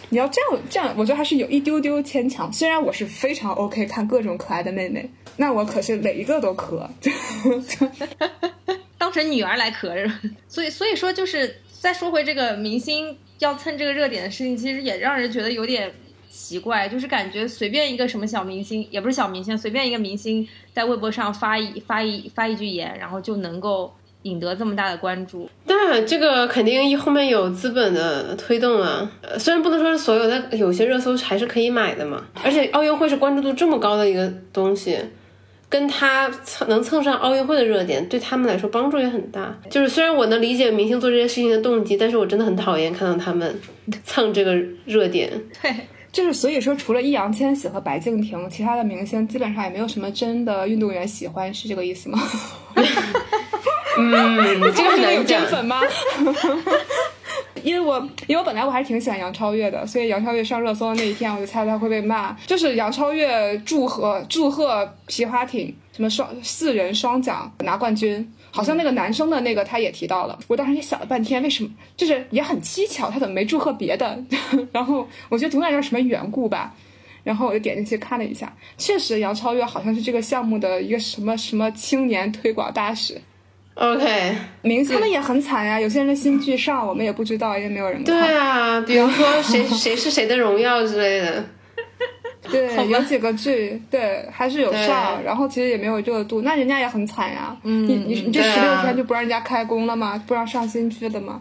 [0.09, 2.51] 你要这样这样，我觉得还是有一丢丢牵强。
[2.53, 6.89] 虽然我是非常 OK 看各种可爱的妹妹，那我可是每一个都磕。
[8.97, 10.11] 当成女儿来磕着。
[10.49, 15.93] 所以所以说就是再说回这个明星要蹭这个热点的事情，其实也让人觉得有点
[16.41, 25.49] 奇怪，就是感觉随便一个什么小明星，也不是小明星，随便一个明星在微博上发一发一发一句言，然后就能够引得这么大的关注。
[25.67, 29.11] 当然，这个肯定后面有资本的推动啊。
[29.21, 32.25] 呃虽然不能说是所有，但有些热搜还是可以买的嘛。
[32.43, 34.99] 而且奥运会是关注度这么高的一个东西，
[35.69, 39.57] 跟他蹭能蹭上奥运会的热点，对他们来说帮助也很大。
[39.71, 43.61] 就是虽然我能理解明星做这些事情的动机，但是我真的很讨厌看到他们
[44.05, 45.31] 蹭这个热点。
[45.63, 45.73] 对，
[46.13, 52.19] 就是所以说，除了易烊千玺和白敬亭，其他的明星基本上也没有什么真的运动员喜欢，是这个意思吗？
[53.99, 55.47] 嗯，这个很真的有真。
[55.49, 55.81] 粉吗？
[57.63, 62.33] 因为我因为我本来我还挺喜欢杨超越的，所以杨超越上热搜的那一天，我就猜他会被骂。
[62.47, 70.39] 就是杨超越祝贺祝贺皮划艇什么双四人双桨拿冠军，好像那个男生的那个他也提到了。
[70.49, 74.19] 我当时也想了半天，为什么就是也很蹊跷，他怎么没祝贺别的？
[74.73, 76.75] 然后我觉得总有点什么缘故吧。
[77.23, 83.21] 然后我就点进去看了一下，确实杨超越好像是这个项目的一个什么什么青年推广大使。
[83.75, 88.05] OK，明星们也很惨呀，有些人的新剧上我们也不知道，因为没有人看。
[88.05, 91.45] 对啊，比如说谁 谁是谁的荣耀之类的。
[92.53, 97.57] 对，有几个剧，对，还是有上，对然后其实也没有热度，那人家也很惨呀。
[97.63, 100.23] 嗯你你你这十六天就不让人家开工了吗？
[100.27, 101.41] 不让上新剧了吗？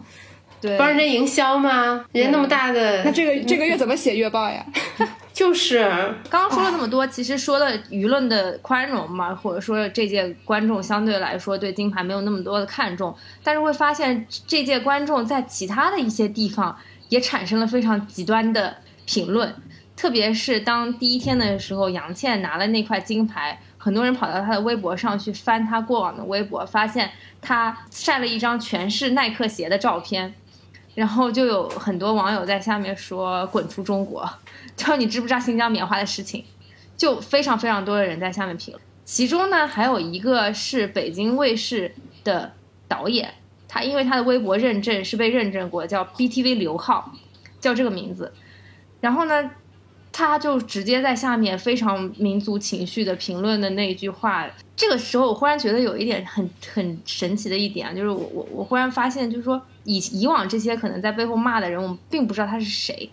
[0.60, 2.04] 对，不让人家营销吗？
[2.12, 4.64] 人家那么大的，那这个这个月怎么写月报呀？
[5.32, 5.78] 就是
[6.28, 16.76] 刚刚说了那么多，其实说了舆论的宽容嘛，或者说这届观众相对来说对金牌没有那么多的看重，但是会发现这届观众在其他的一些地方
[17.08, 19.54] 也产生了非常极端的评论，
[20.00, 27.10] 特别是当第一天的时候，杨倩拿了那块金牌，很多人跑到她的微博上去翻她过往的微博，发现
[27.42, 30.32] 她晒了一张全是耐克鞋的照片。
[30.94, 34.26] 然后就有很多网友在下面说“滚出中国”，
[34.74, 36.44] 就说你知不知道新疆棉花的事情？
[36.96, 38.82] 就非常非常多的人在下面评论。
[39.04, 41.94] 其中呢，还有一个是北京卫视
[42.24, 42.54] 的
[42.88, 43.34] 导演，
[43.68, 47.12] 他因为他的微博认证是被认证过，叫 BTV 刘浩，
[47.60, 48.32] 叫这个名字。
[49.02, 49.50] 然后呢，
[50.12, 54.48] 他就直接在下面非常民族情绪的评论的那一句话。
[54.76, 63.10] 这个时候，我忽然觉得有一点很很神奇的一点啊，就是我我我忽然发现，就是说以以往这些可能在背后骂的人，我们并不知道他是谁。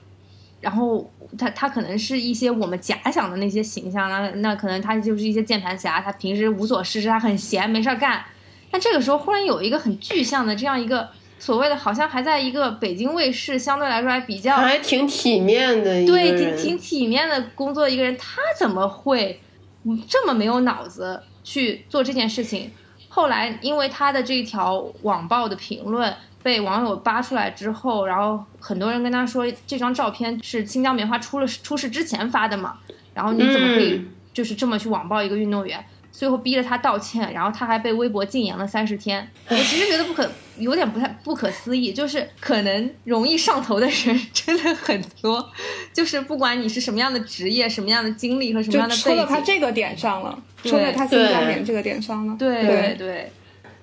[0.59, 8.23] 然后他他可能是一些我们假想的那些形象，那那可能他就是一些键盘侠，他平时无所事事，他很闲没事儿干。
[8.71, 11.09] 但这个时候忽然有一个很具象的这样一个
[11.39, 19.39] 所谓的，好像还在一个北京卫视相对来说还比较还挺体面的对，挺挺体面的工作的一个人，他怎么会
[19.83, 22.71] 嗯这么没有脑子去做这件事情？
[23.09, 26.13] 后来因为他的这条网暴的评论
[26.43, 32.77] 被网友扒出来之后，然后很多人跟他说这张照片是新疆棉花出了出事之前发的嘛，
[33.13, 35.83] 然后你怎么可以嗯就是这么去网暴一个运动员？
[36.17, 39.29] 最后逼着他道歉，然后他还被微博禁言了三十天。
[39.49, 45.47] 我其实觉得不可，有点不太不可思议，就是可能容易上头的人 真的很多，
[45.93, 52.35] 就是不管你是什么样的职业、什么样的经历和什么样的背戳到他，这个点上了，对戳在他新疆对棉这个点上了。
[52.39, 53.31] 对对对对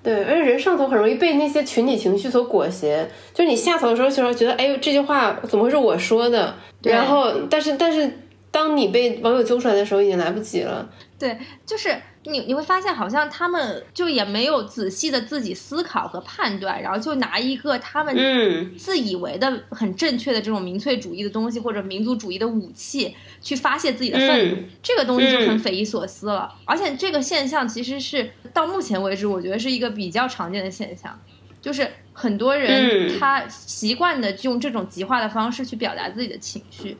[0.03, 3.09] 对，而且人上头很容易被那些群体情绪所裹挟。
[3.33, 6.53] 就是你下头的时候，就觉得哎呦这句话怎么会是我说的？
[6.83, 8.19] 然后，但是但是，
[8.51, 10.87] 当你被网友揪出来的时候，已经来不及了。
[11.17, 11.95] 对，就是
[12.25, 25.59] 你你会发现，好像他们就也没有仔细的自己思考和判断，然后就拿一个他们嗯，自以为的很正确的这种民粹主义的东西或者民族主义的武器去发泄自己的愤怒，嗯这个东西就很嗯。
[25.59, 26.53] 匪夷所思了。
[26.65, 31.19] 而且这个现象其实是到目前为止，我觉得是一个比较常见的现象，
[31.61, 33.19] 就是很多人嗯。
[33.19, 36.97] 他习惯的用这种极化的方式去表达自己的情绪，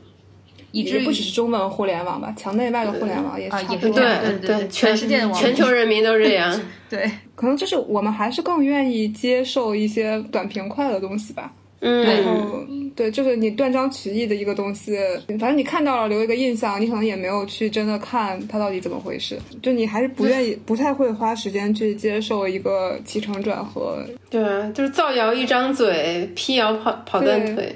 [0.76, 3.91] 以至于不只是中文互联网吧，墙内外的互联网也啊差不多。
[3.91, 6.61] 对对对对全全世界的网全球人民都这样。
[6.89, 11.51] 对可能就是我们还是更愿意接受一些短平快的东西吧。
[11.82, 12.65] 嗯然嗯，后，
[12.95, 14.97] 对，就是你断章取义的一个东西，
[15.28, 24.03] 反正你看到了留一个印象，你可能也没有去真的看它到底怎么回事，就你还是不愿意、不太会花时间去接受一个起承转合。
[24.30, 27.76] 对啊，就是造谣一张嘴，辟谣跑跑断腿。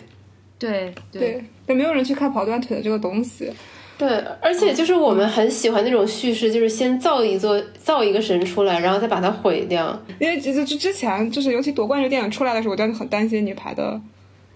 [0.57, 3.49] 对对，就没有人去看跑断腿的这个东西。
[3.95, 4.09] 对，
[4.41, 9.97] 而且就是我们很喜欢那种叙事，就是先造一座造一个神出来，然后再把它毁掉。
[10.17, 13.99] 因为之之之前就是尤其夺冠这个电影出来的时候，我真的很担心女排的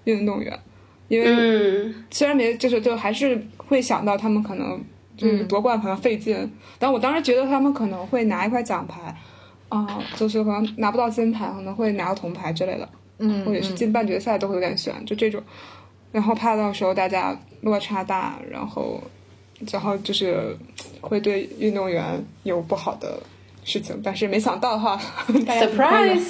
[0.05, 0.57] 运动员，
[1.09, 4.82] 因为嗯，虽然没就是就还是会想到他们可能
[5.18, 6.49] 就是夺冠可能费劲，
[6.80, 9.14] 但我当时觉得他们可能会拿一块奖牌，
[9.68, 12.88] 啊、就是可能拿不到金牌，可能会拿个铜牌之类的，
[13.18, 15.43] 嗯，或者是进半决赛都会有点悬，就这种。
[16.14, 19.03] 然后怕到时候大家落差大，然后
[19.72, 20.55] 然后就是
[21.01, 23.22] 会对运动员有不好的
[23.66, 24.97] 事情，但是没想到哈，
[25.45, 26.28] 大家很宽容 surprise，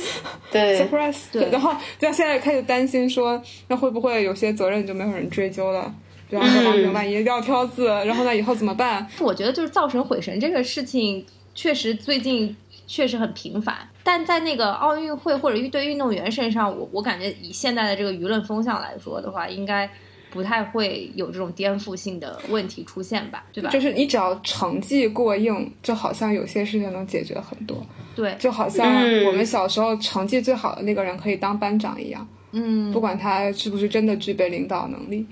[0.51, 1.49] 对，surprise，对。
[1.51, 5.93] 然后就现在开始担心说，那会不会有些责任就没有人追究了？
[6.29, 9.05] 比方说郎平万一撂挑子，然后呢以后怎么办？
[9.19, 11.23] 我觉得就是造成毁神这个事情，
[11.53, 12.55] 确实最近
[12.93, 13.75] 确实很频繁。
[14.03, 19.89] 但在那个奥运会或者对运动员身上，我我感觉以现在的这个舆论风向来说的话，应该
[20.29, 23.71] 不太会有这种颠覆性的问题出现吧，对吧？
[23.71, 27.83] 就是你只要成绩过硬，就好像有些事情能解决很多，
[28.15, 35.25] 对，就好像嗯我们小时候成绩最好的那个人可以当班长一样，嗯，不管他是不是真的具备领导能力。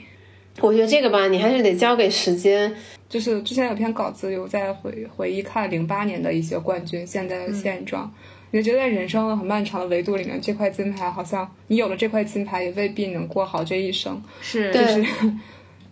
[0.59, 2.75] 我觉得这个吧，你还是得交给时间。
[3.11, 8.09] 就是之前有篇稿子有在回回忆看零八年的一些冠军现在的现状，
[8.51, 14.23] 你就觉得在人生的很漫长的维度里面，这块金牌好像你有了这块金牌，也未必能过好这一生。
[14.41, 15.33] 是，对就是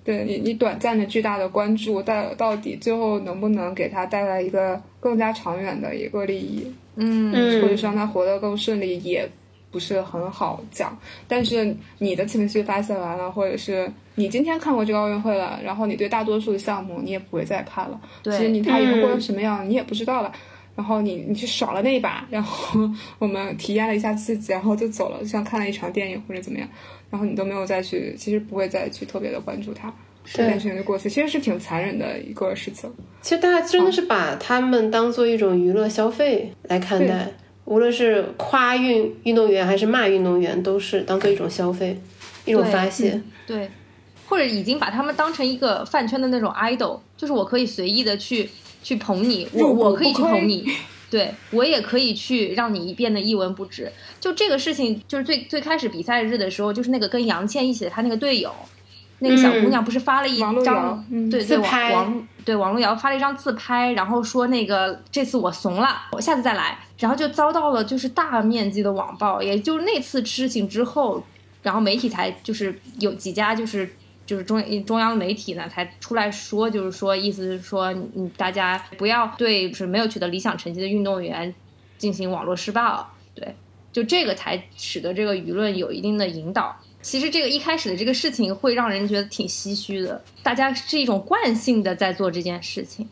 [0.06, 6.66] 对 你，你短暂的巨大的关注，到到底最后能不能给他带来一个更加长远的一个利益，
[6.96, 9.30] 嗯嗯或者是让他活得更顺利，也
[9.70, 10.98] 不是很好讲。
[11.28, 20.32] 但是你的情绪发泄完了，或者是你今天看过这个奥运会了，然后你对大多数的项目你也不会再看了，其实你他以后过成什么样你也不知道了。
[20.76, 22.80] 然后你你去爽了那一把，然后
[23.18, 26.66] 我们体验了一下刺激，然后就走了，像看了一场电影或者怎么样，
[27.10, 29.94] 然后你都没有再去，其实不会再去特别的关注它，
[30.24, 32.90] 这件事情就过去，其实是挺残忍的一个事情。
[33.22, 37.28] 其实大家真的是把他们当做一种娱乐消费来看待，
[37.66, 42.00] 无论是夸运运动员还是骂运动员，都是当做一种消费，
[42.46, 43.22] 一种发泄。
[43.46, 43.70] 对，
[44.30, 48.50] 或者已经把他们当成一个饭圈的那种 idol，就是我可以随意的去
[48.82, 50.66] 去捧你，我我可以去捧你，
[51.10, 53.92] 对我也可以去让你变得一文不值。
[54.20, 58.54] 就这个事情，就是最最开始比赛日的时候，就是那个跟杨倩一起的她那个队友，
[59.20, 61.94] 那个小姑娘不是发了一张，嗯对对王自拍。
[61.94, 71.24] 王对王璐瑶发了一张自拍，然后说那个这次我怂了，我下次再来，然后就遭到了就是大面积的网暴，也就是那次事情之后，
[71.62, 73.88] 然后媒体才就是有几家就是
[74.30, 81.52] 就是中中央媒体呢才出来说，就是说意思是说，嗯大家不要对就是没有取得理想成绩的运动员
[81.98, 83.56] 进行网络施暴，对，
[83.92, 86.80] 就这个才使得这个舆论有一定的引导。
[87.02, 93.10] 其实这个一开始的这个事情会让人觉得挺唏嘘的，大家是一种惯性的在做这件事情，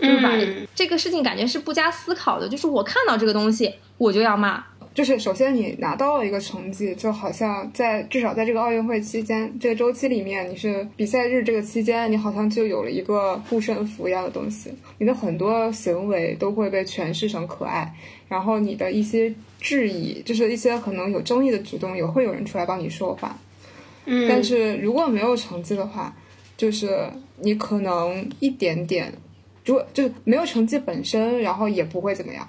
[0.00, 4.64] 就是把嗯这个事情感觉是不加思考的，就是我看到这个东西我就要骂，
[4.96, 17.94] 就是首先你拿到了一个成绩，就好像在至少在这个奥运会期间这个周期里面，你是比赛日这个期间，你好像就有了一个护身符一样的东西，你的很多行为都会被诠释成可爱，
[18.26, 19.30] 然后你的一些
[19.60, 23.38] 质疑，就是一些可能有争议的举动，也会有人出来帮你说话。
[24.06, 26.16] 嗯，但是如果没有成绩的话，
[26.56, 29.12] 就是你可能一点点，
[29.66, 32.48] 如果就是没有成绩本身，然后也不会怎么样。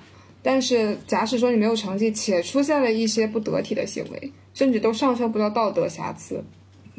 [0.49, 6.41] 但是假使说你没有成绩，且出现了一些不得体的行为，甚至都上升不到道德瑕疵，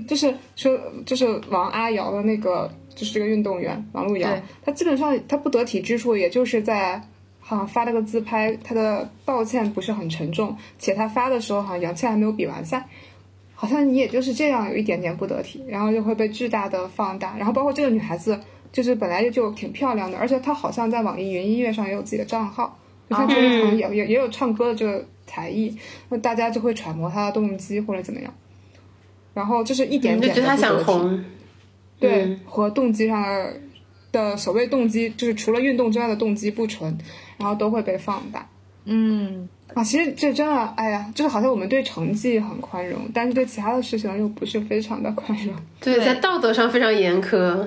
[0.06, 4.28] 就是说，就是王阿瑶的那个，就是这个运动员王璐瑶，
[4.62, 7.02] 她基本上她不得体之处，也就是在
[7.40, 12.86] 好像发了个自拍，她的道歉不是很沉重，且她发的时候好像杨倩还没有比完赛。
[13.54, 17.34] 好像你也就是这样有一点点不得体，然后就会被巨大的放大。
[17.38, 18.38] 然后包括这个女孩子，
[18.70, 22.78] 就是本来就挺漂亮的，而且她好像在网易云音乐上也有自己的账号，
[23.08, 25.76] 就她这个好像也也也有唱歌的这个才艺，
[26.08, 28.32] 那大家就会揣摩他的动机或者怎么样。
[29.34, 31.24] 然后就是一点点的得体，红，
[32.00, 33.54] 对、嗯和动机上的
[34.10, 36.96] 的所谓动机，就是除了运动之外的动机不纯，
[37.36, 38.48] 然后都会被放大。
[38.84, 45.54] 嗯，啊，其实这真的，哎呀，就是好像我们对成绩很宽容，但是对其他的事情又不是非常的宽容。
[45.80, 47.64] 对在道德上非常严苛。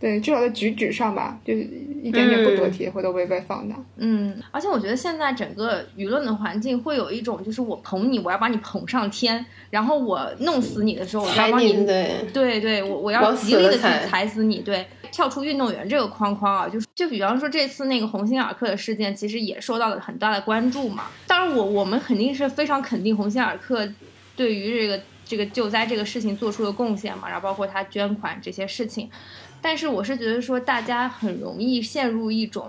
[0.00, 1.60] 对，至少在举止上吧，就是
[2.02, 3.76] 一点点不得体会都会被放大。
[3.98, 14.60] 嗯，而且我觉得现在整个舆论的环境会有一种，就是我捧你，我要把你捧上天，然后我弄死你的时候，我要踩帮你对，对对，我我要极力的去踩踩死你。
[14.60, 21.08] 对，跳出运动员这个框框啊，就是就比方说这次那个鸿星尔克的事件，其实也受到了很大的关注嘛。
[21.26, 23.86] 当然我，我们肯定是非常肯定鸿星尔克
[24.34, 29.10] 对于这个这个救灾这个事情做出的贡献嘛，然后包括他捐款这些事情。
[29.62, 32.68] 但是我是觉得说，大家很容易陷入一种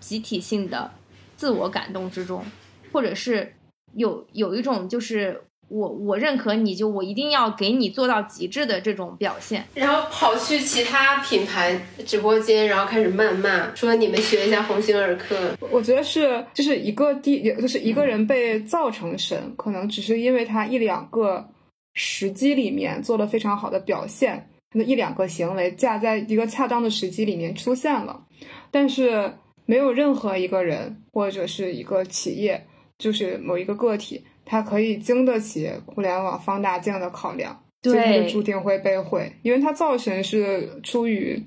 [0.00, 0.90] 集体性的
[1.36, 2.44] 自我感动之中，
[2.92, 3.54] 或者是
[3.94, 9.64] 有有一种就是我我认可你就我一定要给你做到极致的这种表现。
[9.74, 15.56] 然后跑去其他品牌直播间，然后开始谩骂，说你们学一下鸿星尔克。
[15.70, 21.48] 我觉得是，就是一个第，也就是一个人被造成神，可能只是因为他一两个
[21.94, 28.26] 时机里面做了非常好的表现，那一两个行为架在一个恰当的时机里面出现了，
[28.70, 29.32] 但是
[29.64, 32.66] 没有任何一个人或者是一个企业，
[32.98, 41.42] 就是某一个个体，它可以经得起互联网放大镜的考量，所以它就对注定会被毁，因为它造神是出于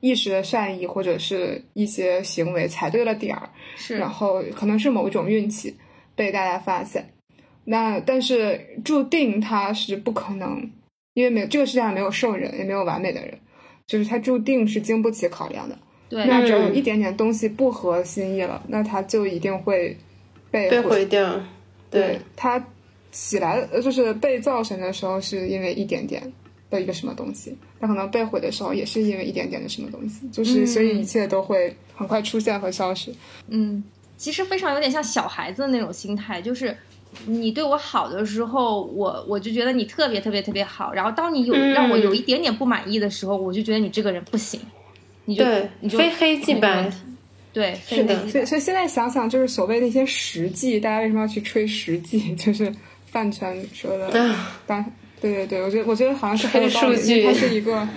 [0.00, 5.76] 一时的善意或者是一些行为踩对了点儿，是然后可能是某一种运气
[6.14, 7.12] 被大家发现。
[7.68, 10.70] 那但是注定它是不可能，
[11.16, 13.32] 因为没有这个世界上没有圣人，也没有完美的人，
[13.86, 15.78] 就是他注定是经不起考量的。
[16.10, 19.96] 对，那只要有一点点东西不合心意了，那他就一定会
[20.50, 21.40] 被被毁毁掉。
[21.90, 22.62] 对，他
[23.10, 26.22] 起来呃就是被造神的时候，是因为一点点
[26.68, 30.28] 的一个什么东西；他可能被毁的时候，也是因为一点点的什么东西。
[30.28, 33.10] 就是所以一切都会很快出现和消失。
[33.48, 33.82] 嗯，
[34.18, 36.76] 其实非常有点像小孩子的那种心态，就是
[37.24, 40.92] 你对我好的时候，我我就觉得你特别特别特别好。
[40.92, 44.60] 然后当你有嗯让我有一点点不满意的时候，我就觉得你这个人不行，
[45.24, 46.92] 你就对你就非黑即白。
[47.52, 52.32] 对，是的所以，所以现在想想，就是所谓那些实际，大家为什么要去吹实际？
[52.36, 52.70] 就是
[53.06, 54.84] 饭圈说的，啊当
[55.22, 57.88] 对对对，我觉得我觉得好像是很有道理，吹数据因为它是一个，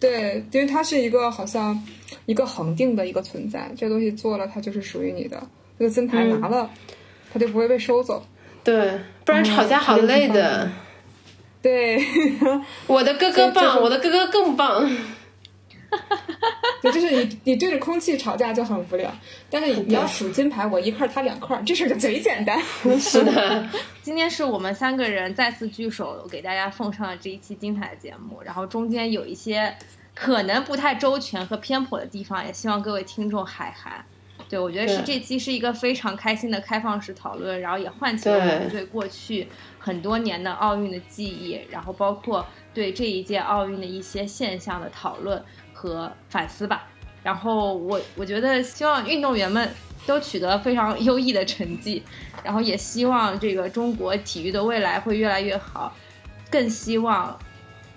[0.00, 1.78] 对，因为它是一个好像
[2.24, 5.46] 一个恒定的一个存在，这个东西做了，它就是属于你的，
[5.78, 6.70] 这个金牌嗯拿了，
[7.30, 8.24] 它就不会被收走。
[8.66, 10.68] 对，不然吵架好累的。
[11.62, 12.04] 对，
[12.88, 14.90] 我的哥哥棒，我的哥哥更棒。
[16.82, 19.08] 对，就是你你对着空气吵架就很无聊，
[19.48, 22.60] 但是你你要数金牌，我一块儿他两块儿，这事儿就贼简单。
[22.98, 23.68] 是的，
[24.02, 28.42] 今天是我们三个人再次聚首，给大家奉上了这一期精彩的节目。
[28.44, 29.72] 然后中间有一些
[30.12, 34.04] 可能不太周全和偏颇的地方，也希望各位听众海涵。
[34.48, 39.48] 对，我觉得是这期是一个非常开心的开放式讨论，然后也唤起了我们对过去
[39.78, 45.42] 很多年的奥运的记忆，然后包括对这一届奥运的一些现象的讨论
[45.72, 46.86] 和反思吧。
[47.22, 49.68] 然后我我觉得希望运动员们
[50.06, 52.00] 都取得非常优异的成绩，
[52.44, 55.92] 然后也希望这个中国体育的未来会越来越好，
[56.48, 57.36] 更希望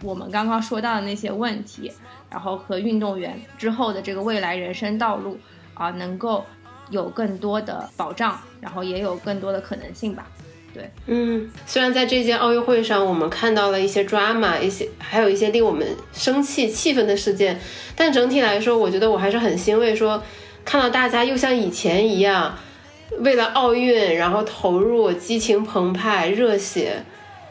[0.02, 1.92] 我们刚刚说到的那些问题，
[2.32, 5.38] 然后和运动员之后的这个未来人生道路
[5.80, 6.46] 啊，能够
[6.92, 10.28] 有更多的保障，然后也有更多的可能性吧。
[10.72, 17.60] 对，嗯，虽然在这届奥运会上，我们看到了一些 drama，一些还有一些令我们生气、气愤的事件，
[17.96, 20.22] 但整体来说，我觉得我还是很欣慰说，
[20.64, 22.56] 看到大家又像以前一样，
[23.20, 27.04] 为了奥运然后投入、激情澎湃、热血，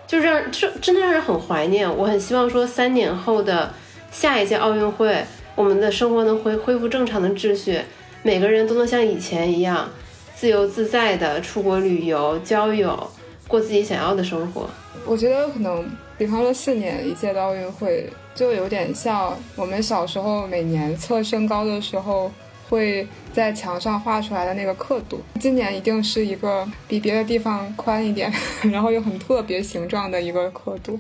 [0.07, 1.93] 就让这真的让人很怀念。
[1.97, 3.75] 我很希望说，三年后的
[4.13, 5.25] 下一届奥运会，
[5.57, 7.81] 我们的生活能恢恢复正常的秩序，
[8.23, 9.89] 每个人都能像以前一样。
[10.35, 13.11] 自由自在的出国旅游、交友，
[13.49, 14.71] 过自己想要的生活。
[15.05, 15.85] 我觉得可能，
[16.17, 22.31] 比方说四年一届的奥运会，就有点像我们小时候每年测身高的时候
[22.69, 25.21] 会在墙上画出来的那个刻度。
[25.41, 28.33] 今年一定是一个比别的地方宽一点，
[28.71, 30.97] 然后又很特别形状的一个刻度。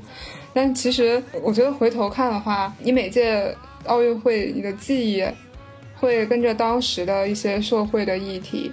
[0.52, 3.54] 但其实我觉得回头看的话，你每届
[3.84, 5.24] 奥运会你的记忆
[5.98, 8.72] 会跟着当时的一些社会的议题。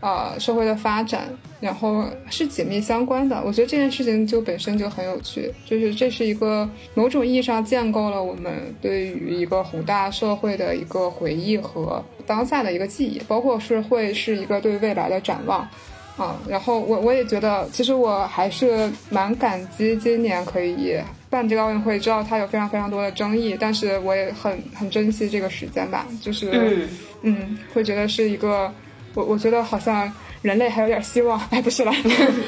[0.00, 1.28] 啊、社会的发展，
[1.60, 3.38] 然后是紧密相关的。
[3.44, 15.68] 我觉得这件事情就本身就很有趣，就是这是一个某种意义上建构了我们对于一个宏大社会的一个回忆和当下的一个记忆，包括是会是一个对未来的展望。
[16.16, 20.98] 啊，然后我我也觉得，其实我还是蛮感激今年可以
[21.30, 26.88] 办这个奥运会，知道它有非常非常多的争议，但是我也很很珍惜这个时间吧，就是嗯，
[27.22, 28.72] 嗯，会觉得是一个，
[29.14, 30.12] 我我觉得好像
[30.42, 31.40] 人类还有点希望。
[31.50, 31.92] 哎，不是啦，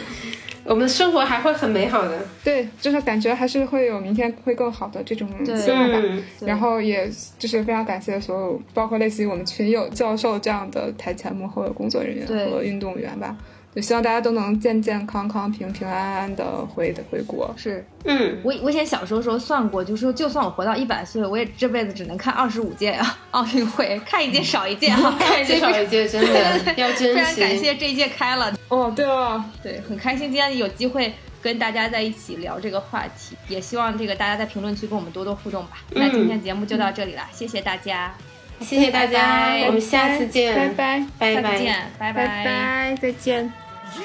[0.65, 2.27] 我们的生活还会很美好的。
[2.43, 6.01] 对，就是感觉还是会有明天会更好的这种对希望吧。
[6.03, 13.37] 嗯，然后也就是非常感谢所有，包括类似于我们群友、教授这样的台前幕后的工作人员和运动员吧。
[13.75, 17.55] 就希望大家都能健健康康、平平安安的回回国。
[17.57, 27.57] 是嗯，我我以前小时候时候算过，就是说就算我活到一百岁，我也这辈子只能看二十五届啊奥运会，看一届少一届啊，看一届少一届，真的 要珍非常感。
[27.57, 35.79] 谢这一届开了，哦，对了，对，很开心今天有机会跟大家在一起聊这个话题，也希望这个大家在评论区跟我们多多互动吧。
[35.91, 38.13] 那今天节目就到这里了，谢谢大家，
[38.61, 43.62] 谢谢大家，拜拜我们下次见，拜拜，拜下次见，拜拜拜，再见。
[43.95, 44.05] You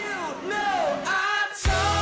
[0.49, 1.96] know I told